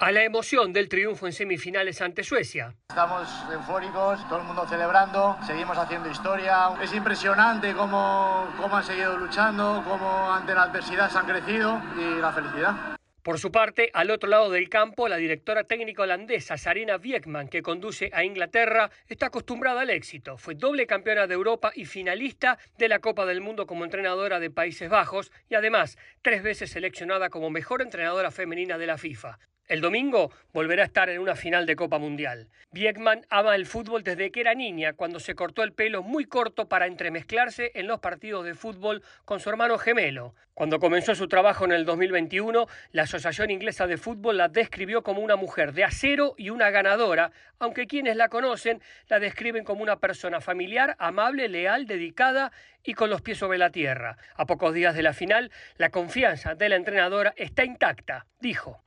A 0.00 0.12
la 0.12 0.22
emoción 0.22 0.72
del 0.72 0.88
triunfo 0.88 1.26
en 1.26 1.32
semifinales 1.32 2.00
ante 2.00 2.22
Suecia. 2.22 2.72
Estamos 2.88 3.28
eufóricos, 3.52 4.28
todo 4.28 4.38
el 4.38 4.44
mundo 4.44 4.64
celebrando, 4.68 5.36
seguimos 5.44 5.76
haciendo 5.76 6.08
historia. 6.08 6.68
Es 6.80 6.94
impresionante 6.94 7.74
cómo, 7.74 8.46
cómo 8.56 8.76
han 8.76 8.84
seguido 8.84 9.18
luchando, 9.18 9.82
cómo 9.84 10.32
ante 10.32 10.54
la 10.54 10.62
adversidad 10.62 11.10
se 11.10 11.18
han 11.18 11.26
crecido 11.26 11.82
y 11.98 12.20
la 12.20 12.32
felicidad. 12.32 12.96
Por 13.24 13.40
su 13.40 13.50
parte, 13.50 13.90
al 13.92 14.12
otro 14.12 14.28
lado 14.28 14.50
del 14.50 14.68
campo, 14.68 15.08
la 15.08 15.16
directora 15.16 15.64
técnica 15.64 16.02
holandesa 16.04 16.56
Sarina 16.56 16.94
Wiekman, 16.94 17.48
que 17.48 17.60
conduce 17.60 18.08
a 18.14 18.22
Inglaterra, 18.22 18.92
está 19.08 19.26
acostumbrada 19.26 19.80
al 19.80 19.90
éxito. 19.90 20.38
Fue 20.38 20.54
doble 20.54 20.86
campeona 20.86 21.26
de 21.26 21.34
Europa 21.34 21.72
y 21.74 21.86
finalista 21.86 22.56
de 22.78 22.86
la 22.86 23.00
Copa 23.00 23.26
del 23.26 23.40
Mundo 23.40 23.66
como 23.66 23.84
entrenadora 23.84 24.38
de 24.38 24.52
Países 24.52 24.88
Bajos 24.88 25.32
y 25.48 25.56
además 25.56 25.98
tres 26.22 26.44
veces 26.44 26.70
seleccionada 26.70 27.30
como 27.30 27.50
mejor 27.50 27.82
entrenadora 27.82 28.30
femenina 28.30 28.78
de 28.78 28.86
la 28.86 28.96
FIFA. 28.96 29.40
El 29.68 29.82
domingo 29.82 30.32
volverá 30.54 30.82
a 30.82 30.86
estar 30.86 31.10
en 31.10 31.20
una 31.20 31.36
final 31.36 31.66
de 31.66 31.76
Copa 31.76 31.98
Mundial. 31.98 32.48
Wiekman 32.72 33.26
ama 33.28 33.54
el 33.54 33.66
fútbol 33.66 34.02
desde 34.02 34.30
que 34.30 34.40
era 34.40 34.54
niña, 34.54 34.94
cuando 34.94 35.20
se 35.20 35.34
cortó 35.34 35.62
el 35.62 35.74
pelo 35.74 36.02
muy 36.02 36.24
corto 36.24 36.70
para 36.70 36.86
entremezclarse 36.86 37.72
en 37.74 37.86
los 37.86 38.00
partidos 38.00 38.46
de 38.46 38.54
fútbol 38.54 39.02
con 39.26 39.40
su 39.40 39.50
hermano 39.50 39.76
gemelo. 39.76 40.34
Cuando 40.54 40.78
comenzó 40.78 41.14
su 41.14 41.28
trabajo 41.28 41.66
en 41.66 41.72
el 41.72 41.84
2021, 41.84 42.66
la 42.92 43.02
Asociación 43.02 43.50
Inglesa 43.50 43.86
de 43.86 43.98
Fútbol 43.98 44.38
la 44.38 44.48
describió 44.48 45.02
como 45.02 45.20
una 45.20 45.36
mujer 45.36 45.74
de 45.74 45.84
acero 45.84 46.34
y 46.38 46.48
una 46.48 46.70
ganadora, 46.70 47.30
aunque 47.58 47.86
quienes 47.86 48.16
la 48.16 48.28
conocen 48.28 48.80
la 49.08 49.20
describen 49.20 49.64
como 49.64 49.82
una 49.82 49.98
persona 49.98 50.40
familiar, 50.40 50.96
amable, 50.98 51.48
leal, 51.48 51.86
dedicada 51.86 52.52
y 52.82 52.94
con 52.94 53.10
los 53.10 53.20
pies 53.20 53.36
sobre 53.36 53.58
la 53.58 53.70
tierra. 53.70 54.16
A 54.34 54.46
pocos 54.46 54.72
días 54.72 54.94
de 54.94 55.02
la 55.02 55.12
final, 55.12 55.52
la 55.76 55.90
confianza 55.90 56.54
de 56.54 56.70
la 56.70 56.76
entrenadora 56.76 57.34
está 57.36 57.64
intacta, 57.64 58.26
dijo. 58.40 58.82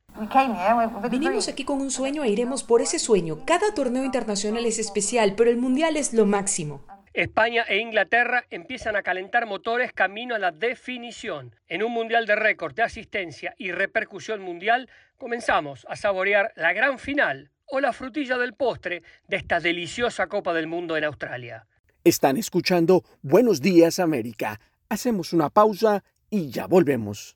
Vinimos 1.10 1.47
aquí 1.47 1.63
con 1.63 1.82
un 1.82 1.91
sueño 1.91 2.24
e 2.24 2.30
iremos 2.30 2.63
por 2.63 2.82
ese 2.82 3.00
sueño. 3.00 3.45
Cada 3.45 3.74
torneo 3.74 4.04
internacional 4.04 4.65
es 4.65 4.80
especial, 4.80 5.34
pero 5.36 5.50
el 5.50 5.58
mundial 5.58 5.97
es 5.97 6.13
lo 6.13 6.26
máximo. 6.26 6.86
España 7.13 7.63
e 7.67 7.80
Inglaterra 7.80 8.45
empiezan 8.50 8.95
a 8.95 9.04
calentar 9.04 9.45
motores 9.45 9.91
camino 9.91 10.34
a 10.34 10.39
la 10.39 10.52
definición. 10.52 11.56
En 11.67 11.84
un 11.84 11.91
mundial 11.91 12.26
de 12.26 12.36
récord 12.36 12.74
de 12.74 12.84
asistencia 12.84 13.54
y 13.58 13.71
repercusión 13.71 14.41
mundial, 14.41 14.89
comenzamos 15.17 15.86
a 15.89 15.97
saborear 15.97 16.54
la 16.56 16.71
gran 16.71 17.00
final 17.00 17.52
o 17.65 17.82
la 17.82 17.91
frutilla 17.91 18.38
del 18.38 18.54
postre 18.54 19.04
de 19.28 19.38
esta 19.38 19.60
deliciosa 19.60 20.28
Copa 20.28 20.54
del 20.54 20.67
Mundo 20.67 20.95
en 20.95 21.04
Australia. 21.04 21.67
Están 22.04 22.38
escuchando 22.38 23.04
Buenos 23.21 23.60
Días 23.62 24.00
América. 24.00 24.60
Hacemos 24.88 25.34
una 25.34 25.50
pausa 25.50 26.04
y 26.30 26.50
ya 26.50 26.65
volvemos. 26.65 27.36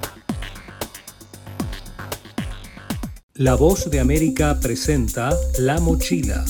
La 3.41 3.55
voz 3.55 3.89
de 3.89 3.99
América 3.99 4.59
presenta 4.61 5.35
La 5.57 5.79
Mochila, 5.79 6.45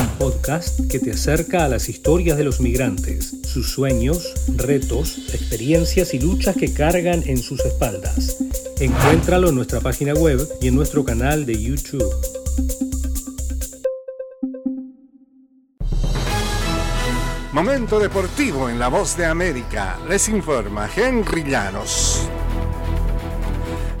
un 0.00 0.08
podcast 0.16 0.78
que 0.88 1.00
te 1.00 1.10
acerca 1.10 1.64
a 1.64 1.68
las 1.68 1.88
historias 1.88 2.38
de 2.38 2.44
los 2.44 2.60
migrantes, 2.60 3.38
sus 3.42 3.68
sueños, 3.68 4.32
retos, 4.54 5.34
experiencias 5.34 6.14
y 6.14 6.20
luchas 6.20 6.54
que 6.54 6.72
cargan 6.72 7.24
en 7.26 7.38
sus 7.38 7.64
espaldas. 7.64 8.36
Encuéntralo 8.78 9.48
en 9.48 9.56
nuestra 9.56 9.80
página 9.80 10.14
web 10.14 10.38
y 10.60 10.68
en 10.68 10.76
nuestro 10.76 11.04
canal 11.04 11.46
de 11.46 11.60
YouTube. 11.60 12.14
Momento 17.52 17.98
deportivo 17.98 18.70
en 18.70 18.78
La 18.78 18.86
Voz 18.86 19.16
de 19.16 19.26
América. 19.26 19.98
Les 20.08 20.28
informa 20.28 20.88
Henry 20.94 21.42
Llanos. 21.42 22.28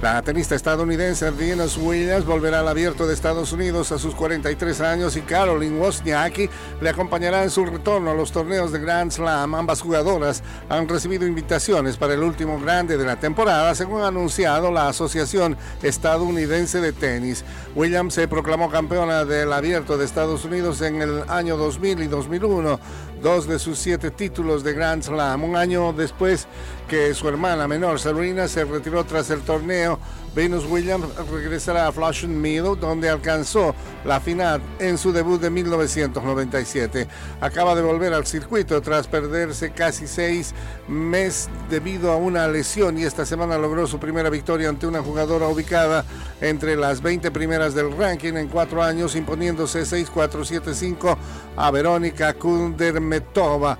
La 0.02 0.20
tenista 0.20 0.54
estadounidense 0.54 1.30
Venus 1.30 1.78
Williams 1.78 2.26
volverá 2.26 2.60
al 2.60 2.68
abierto 2.68 3.06
de 3.06 3.14
Estados 3.14 3.52
Unidos 3.52 3.92
a 3.92 3.98
sus 3.98 4.14
43 4.14 4.82
años 4.82 5.16
y 5.16 5.22
Caroline 5.22 5.80
Wozniacki 5.80 6.50
le 6.82 6.90
acompañará 6.90 7.42
en 7.42 7.50
su 7.50 7.64
retorno 7.64 8.10
a 8.10 8.14
los 8.14 8.30
torneos 8.30 8.72
de 8.72 8.78
Grand 8.78 9.10
Slam. 9.10 9.54
Ambas 9.54 9.80
jugadoras 9.80 10.42
han 10.68 10.86
recibido 10.86 11.26
invitaciones 11.26 11.96
para 11.96 12.12
el 12.12 12.22
último 12.22 12.60
grande 12.60 12.98
de 12.98 13.06
la 13.06 13.16
temporada, 13.16 13.74
según 13.74 14.02
ha 14.02 14.08
anunciado 14.08 14.70
la 14.70 14.88
Asociación 14.88 15.56
Estadounidense 15.82 16.82
de 16.82 16.92
Tenis. 16.92 17.42
Williams 17.74 18.12
se 18.12 18.28
proclamó 18.28 18.70
campeona 18.70 19.24
del 19.24 19.50
abierto 19.50 19.96
de 19.96 20.04
Estados 20.04 20.44
Unidos 20.44 20.82
en 20.82 21.00
el 21.00 21.24
año 21.30 21.56
2000 21.56 22.02
y 22.02 22.06
2001 22.06 22.78
dos 23.22 23.46
de 23.46 23.58
sus 23.58 23.78
siete 23.78 24.10
títulos 24.10 24.62
de 24.62 24.72
Grand 24.72 25.02
Slam. 25.02 25.42
Un 25.42 25.56
año 25.56 25.92
después 25.92 26.46
que 26.88 27.14
su 27.14 27.28
hermana 27.28 27.68
menor, 27.68 27.98
Serena, 27.98 28.48
se 28.48 28.64
retiró 28.64 29.04
tras 29.04 29.30
el 29.30 29.40
torneo 29.40 29.98
Venus 30.36 30.66
Williams 30.66 31.06
regresará 31.32 31.88
a 31.88 31.92
Flushing 31.92 32.38
Meadow, 32.38 32.76
donde 32.76 33.08
alcanzó 33.08 33.74
la 34.04 34.20
final 34.20 34.60
en 34.78 34.98
su 34.98 35.10
debut 35.10 35.40
de 35.40 35.48
1997. 35.48 37.08
Acaba 37.40 37.74
de 37.74 37.80
volver 37.80 38.12
al 38.12 38.26
circuito 38.26 38.82
tras 38.82 39.06
perderse 39.06 39.72
casi 39.72 40.06
seis 40.06 40.54
meses 40.88 41.48
debido 41.70 42.12
a 42.12 42.16
una 42.16 42.46
lesión 42.48 42.98
y 42.98 43.04
esta 43.04 43.24
semana 43.24 43.56
logró 43.56 43.86
su 43.86 43.98
primera 43.98 44.28
victoria 44.28 44.68
ante 44.68 44.86
una 44.86 45.02
jugadora 45.02 45.48
ubicada 45.48 46.04
entre 46.42 46.76
las 46.76 47.00
20 47.00 47.30
primeras 47.30 47.74
del 47.74 47.96
ranking 47.96 48.34
en 48.34 48.48
cuatro 48.48 48.82
años, 48.82 49.16
imponiéndose 49.16 49.84
6-4-7-5 49.84 51.16
a 51.56 51.70
Verónica 51.70 52.34
Kundermetova, 52.34 53.78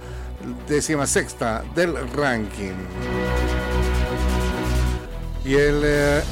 décima 0.69 1.07
sexta 1.07 1.65
del 1.75 1.95
ranking. 2.13 2.75
Y 5.45 5.55
el 5.55 5.83
eh, 5.85 6.23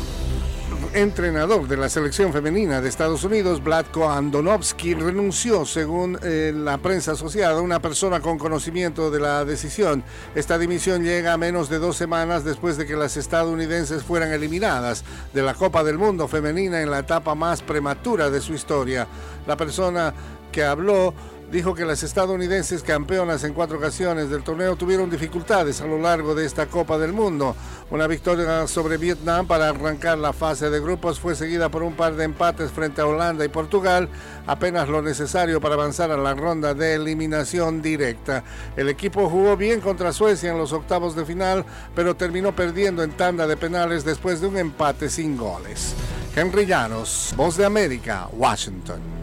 entrenador 0.94 1.66
de 1.66 1.77
la 1.77 1.88
selección 1.88 2.33
femenina 2.33 2.81
de 2.81 2.88
Estados 2.88 3.24
Unidos, 3.24 3.62
Vladko 3.62 4.11
Andonovsky, 4.11 4.94
renunció, 4.94 5.64
según 5.66 6.18
eh, 6.22 6.53
la 6.55 6.79
prensa 6.79 7.12
asociada, 7.12 7.61
una 7.61 7.81
persona 7.81 8.20
con 8.20 8.38
conocimiento 8.38 9.11
de 9.11 9.20
la 9.20 9.44
decisión. 9.44 10.05
Esta 10.35 10.57
dimisión 10.57 11.03
llega 11.03 11.33
a 11.33 11.38
menos 11.38 11.68
de 11.68 11.79
dos 11.79 11.96
semanas 11.96 12.44
después 12.44 12.77
de 12.77 12.87
que 12.87 12.96
las 12.96 13.16
estadounidenses 13.16 14.05
fueran 14.05 14.33
eliminadas 14.33 15.05
de 15.33 15.42
la 15.42 15.55
Copa 15.55 15.83
del 15.83 15.98
Mundo 15.98 16.29
femenina 16.29 16.81
en 16.81 16.90
la 16.90 17.00
etapa 17.00 17.35
más 17.35 17.62
prematura 17.62 18.31
de 18.31 18.40
su 18.40 18.55
historia. 18.55 19.07
La 19.46 19.57
persona 19.57 20.14
que 20.53 20.62
habló 20.62 21.12
dijo 21.50 21.74
que 21.74 21.85
las 21.85 22.02
estadounidenses 22.02 22.83
campeonas 22.83 23.44
en 23.44 23.54
cuatro 23.54 23.78
ocasiones 23.78 24.30
del 24.30 24.42
torneo 24.42 24.76
tuvieron 24.76 25.11
dificultades 25.11 25.80
a 25.80 25.87
lo 25.87 25.98
largo 25.98 26.35
de 26.35 26.44
esta 26.44 26.66
Copa 26.66 26.98
del 26.98 27.12
Mundo. 27.12 27.54
Una 27.90 28.07
victoria 28.07 28.66
sobre 28.66 28.96
Vietnam 28.96 29.46
para 29.46 29.68
arrancar 29.68 30.18
la 30.18 30.33
fase 30.33 30.70
de 30.70 30.80
grupos 30.80 31.20
fue 31.20 31.35
seguida 31.35 31.68
por 31.68 31.83
un 31.83 31.94
par 31.94 32.16
de 32.16 32.24
empates 32.24 32.70
frente 32.70 33.00
a 33.00 33.07
Holanda 33.07 33.44
y 33.44 33.48
Portugal, 33.48 34.09
apenas 34.46 34.88
lo 34.88 35.02
necesario 35.02 35.61
para 35.61 35.74
avanzar 35.74 36.11
a 36.11 36.16
la 36.16 36.35
ronda 36.35 36.74
de 36.74 36.94
eliminación 36.94 37.83
directa. 37.83 38.42
El 38.76 38.88
equipo 38.88 39.28
jugó 39.28 39.57
bien 39.57 39.80
contra 39.80 40.12
Suecia 40.12 40.50
en 40.50 40.59
los 40.59 40.72
octavos 40.72 41.14
de 41.14 41.24
final, 41.24 41.64
pero 41.94 42.16
terminó 42.16 42.54
perdiendo 42.54 43.02
en 43.02 43.12
tanda 43.12 43.46
de 43.46 43.57
penales 43.57 44.04
después 44.04 44.40
de 44.40 44.48
un 44.48 44.57
empate 44.57 45.09
sin 45.09 45.37
goles. 45.37 45.94
Henry 46.35 46.66
Llanos, 46.66 47.33
Voz 47.37 47.57
de 47.57 47.64
América, 47.64 48.28
Washington. 48.33 49.13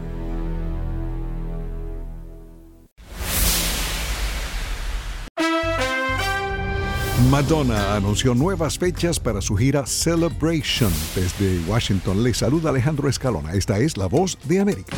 Madonna 7.29 7.95
anunció 7.95 8.33
nuevas 8.33 8.77
fechas 8.77 9.19
para 9.19 9.41
su 9.41 9.55
gira 9.55 9.85
Celebration. 9.85 10.91
Desde 11.15 11.59
Washington 11.69 12.23
le 12.23 12.33
saluda 12.33 12.69
Alejandro 12.69 13.09
Escalona. 13.09 13.53
Esta 13.53 13.79
es 13.79 13.97
La 13.97 14.07
Voz 14.07 14.37
de 14.45 14.59
América. 14.59 14.97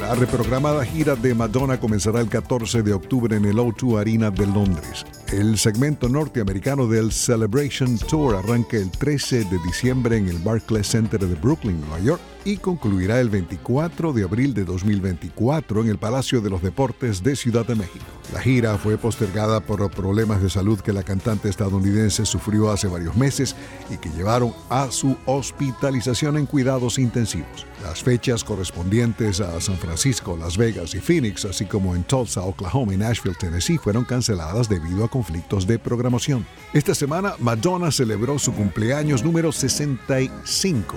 La 0.00 0.14
reprogramada 0.14 0.84
gira 0.84 1.16
de 1.16 1.34
Madonna 1.34 1.80
comenzará 1.80 2.20
el 2.20 2.28
14 2.28 2.82
de 2.82 2.94
octubre 2.94 3.36
en 3.36 3.44
el 3.44 3.56
O2 3.56 4.00
Arena 4.00 4.30
de 4.30 4.46
Londres. 4.46 5.04
El 5.32 5.58
segmento 5.58 6.08
norteamericano 6.08 6.86
del 6.86 7.12
Celebration 7.12 7.98
Tour 7.98 8.36
arranca 8.36 8.76
el 8.76 8.90
13 8.90 9.44
de 9.44 9.58
diciembre 9.66 10.16
en 10.16 10.28
el 10.28 10.38
Barclays 10.38 10.86
Center 10.86 11.20
de 11.20 11.34
Brooklyn, 11.34 11.80
Nueva 11.80 12.00
York, 12.00 12.20
y 12.48 12.56
concluirá 12.56 13.20
el 13.20 13.28
24 13.28 14.14
de 14.14 14.22
abril 14.22 14.54
de 14.54 14.64
2024 14.64 15.82
en 15.82 15.90
el 15.90 15.98
Palacio 15.98 16.40
de 16.40 16.48
los 16.48 16.62
Deportes 16.62 17.22
de 17.22 17.36
Ciudad 17.36 17.66
de 17.66 17.74
México. 17.74 18.06
La 18.32 18.40
gira 18.40 18.78
fue 18.78 18.96
postergada 18.96 19.60
por 19.60 19.90
problemas 19.90 20.40
de 20.40 20.48
salud 20.48 20.80
que 20.80 20.94
la 20.94 21.02
cantante 21.02 21.50
estadounidense 21.50 22.24
sufrió 22.24 22.70
hace 22.70 22.88
varios 22.88 23.16
meses 23.16 23.54
y 23.90 23.98
que 23.98 24.08
llevaron 24.08 24.54
a 24.70 24.90
su 24.90 25.14
hospitalización 25.26 26.38
en 26.38 26.46
cuidados 26.46 26.98
intensivos. 26.98 27.66
Las 27.82 28.02
fechas 28.02 28.44
correspondientes 28.44 29.40
a 29.40 29.60
San 29.60 29.76
Francisco, 29.76 30.34
Las 30.34 30.56
Vegas 30.56 30.94
y 30.94 31.00
Phoenix, 31.00 31.44
así 31.44 31.66
como 31.66 31.94
en 31.94 32.04
Tulsa, 32.04 32.40
Oklahoma 32.40 32.94
y 32.94 32.96
Nashville, 32.96 33.36
Tennessee, 33.38 33.76
fueron 33.76 34.04
canceladas 34.04 34.70
debido 34.70 35.04
a 35.04 35.10
conflictos 35.10 35.66
de 35.66 35.78
programación. 35.78 36.46
Esta 36.72 36.94
semana, 36.94 37.34
Madonna 37.40 37.92
celebró 37.92 38.38
su 38.38 38.54
cumpleaños 38.54 39.22
número 39.22 39.52
65. 39.52 40.96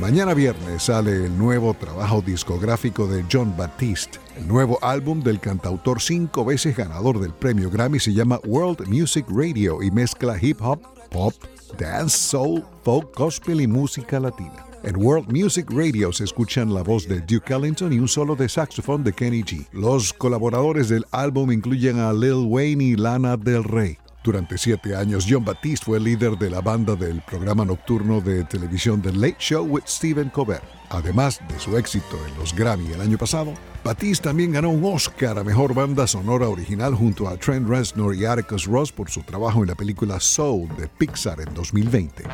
Mañana 0.00 0.34
viernes 0.34 0.84
sale 0.84 1.26
el 1.26 1.38
nuevo 1.38 1.74
trabajo 1.74 2.22
discográfico 2.22 3.06
de 3.06 3.24
John 3.30 3.54
Baptiste. 3.56 4.18
El 4.36 4.48
nuevo 4.48 4.78
álbum 4.82 5.22
del 5.22 5.38
cantautor 5.38 6.00
cinco 6.00 6.44
veces 6.44 6.76
ganador 6.76 7.20
del 7.20 7.32
premio 7.32 7.70
Grammy 7.70 8.00
se 8.00 8.12
llama 8.12 8.40
World 8.44 8.88
Music 8.88 9.26
Radio 9.28 9.82
y 9.82 9.90
mezcla 9.90 10.36
hip 10.40 10.60
hop, 10.60 10.80
pop, 11.10 11.34
dance, 11.78 12.16
soul, 12.16 12.64
folk, 12.82 13.16
gospel 13.16 13.60
y 13.60 13.66
música 13.66 14.18
latina. 14.18 14.66
En 14.82 14.96
World 14.96 15.30
Music 15.30 15.66
Radio 15.70 16.12
se 16.12 16.24
escuchan 16.24 16.74
la 16.74 16.82
voz 16.82 17.06
de 17.06 17.20
Duke 17.20 17.54
Ellington 17.54 17.92
y 17.92 18.00
un 18.00 18.08
solo 18.08 18.34
de 18.34 18.48
saxofón 18.48 19.04
de 19.04 19.12
Kenny 19.12 19.42
G. 19.42 19.66
Los 19.72 20.12
colaboradores 20.12 20.88
del 20.88 21.06
álbum 21.12 21.52
incluyen 21.52 22.00
a 22.00 22.12
Lil 22.12 22.46
Wayne 22.48 22.82
y 22.82 22.96
Lana 22.96 23.36
Del 23.36 23.62
Rey. 23.62 23.98
Durante 24.22 24.56
siete 24.56 24.94
años, 24.94 25.26
John 25.28 25.44
Batiste 25.44 25.84
fue 25.84 25.98
líder 25.98 26.38
de 26.38 26.48
la 26.48 26.60
banda 26.60 26.94
del 26.94 27.22
programa 27.22 27.64
nocturno 27.64 28.20
de 28.20 28.44
televisión 28.44 29.02
The 29.02 29.12
Late 29.12 29.36
Show 29.40 29.66
with 29.66 29.84
Stephen 29.86 30.30
Colbert. 30.30 30.81
Además 30.92 31.40
de 31.48 31.58
su 31.58 31.78
éxito 31.78 32.18
en 32.28 32.38
los 32.38 32.54
Grammy 32.54 32.92
el 32.92 33.00
año 33.00 33.16
pasado, 33.16 33.54
Batiste 33.82 34.24
también 34.24 34.52
ganó 34.52 34.68
un 34.68 34.84
Oscar 34.84 35.38
a 35.38 35.42
Mejor 35.42 35.74
Banda 35.74 36.06
Sonora 36.06 36.48
Original 36.48 36.94
junto 36.94 37.28
a 37.28 37.36
Trent 37.38 37.66
Reznor 37.66 38.14
y 38.14 38.26
Atticus 38.26 38.66
Ross 38.66 38.92
por 38.92 39.10
su 39.10 39.22
trabajo 39.22 39.62
en 39.62 39.68
la 39.68 39.74
película 39.74 40.20
Soul 40.20 40.68
de 40.76 40.88
Pixar 40.88 41.40
en 41.40 41.54
2020. 41.54 42.24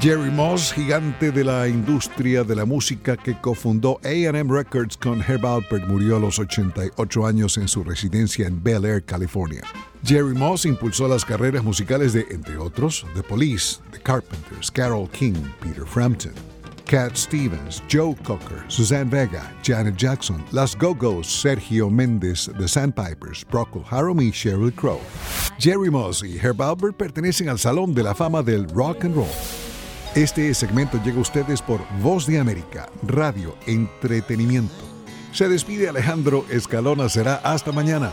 Jerry 0.00 0.30
Moss, 0.30 0.72
gigante 0.72 1.30
de 1.30 1.44
la 1.44 1.68
industria 1.68 2.42
de 2.44 2.56
la 2.56 2.64
música 2.64 3.14
que 3.14 3.38
cofundó 3.38 4.00
AM 4.04 4.50
Records 4.50 4.96
con 4.96 5.20
Herb 5.20 5.44
Alpert, 5.44 5.86
murió 5.86 6.16
a 6.16 6.20
los 6.20 6.38
88 6.38 7.26
años 7.26 7.58
en 7.58 7.68
su 7.68 7.84
residencia 7.84 8.46
en 8.46 8.62
Bel 8.62 8.86
Air, 8.86 9.04
California. 9.04 9.62
Jerry 10.02 10.34
Moss 10.34 10.64
impulsó 10.64 11.06
las 11.06 11.26
carreras 11.26 11.62
musicales 11.62 12.14
de, 12.14 12.26
entre 12.30 12.56
otros, 12.56 13.06
The 13.14 13.22
Police, 13.22 13.80
The 13.92 14.00
Carpenters, 14.00 14.70
Carole 14.70 15.08
King, 15.12 15.34
Peter 15.60 15.84
Frampton, 15.84 16.32
Cat 16.84 17.16
Stevens, 17.16 17.82
Joe 17.88 18.14
Cocker, 18.24 18.64
Suzanne 18.68 19.10
Vega, 19.10 19.52
Janet 19.62 19.96
Jackson, 19.96 20.44
Las 20.52 20.76
Go-Go's, 20.76 21.26
Sergio 21.26 21.90
Méndez, 21.90 22.50
The 22.58 22.68
Sandpipers, 22.68 23.44
Procol 23.44 23.84
Harum 23.90 24.20
y 24.20 24.30
Sheryl 24.30 24.72
Crow. 24.72 25.00
Jerry 25.58 25.90
Moss 25.90 26.22
y 26.22 26.38
Herb 26.38 26.60
Albert 26.62 26.96
pertenecen 26.96 27.48
al 27.48 27.58
Salón 27.58 27.94
de 27.94 28.02
la 28.02 28.14
Fama 28.14 28.42
del 28.42 28.68
Rock 28.68 29.04
and 29.04 29.14
Roll. 29.14 29.26
Este 30.14 30.52
segmento 30.54 31.00
llega 31.02 31.18
a 31.18 31.22
ustedes 31.22 31.62
por 31.62 31.80
Voz 32.00 32.26
de 32.26 32.38
América, 32.38 32.88
Radio 33.02 33.56
Entretenimiento. 33.66 34.74
Se 35.32 35.48
despide 35.48 35.88
Alejandro 35.88 36.44
Escalona, 36.50 37.08
será 37.08 37.36
hasta 37.36 37.72
mañana. 37.72 38.12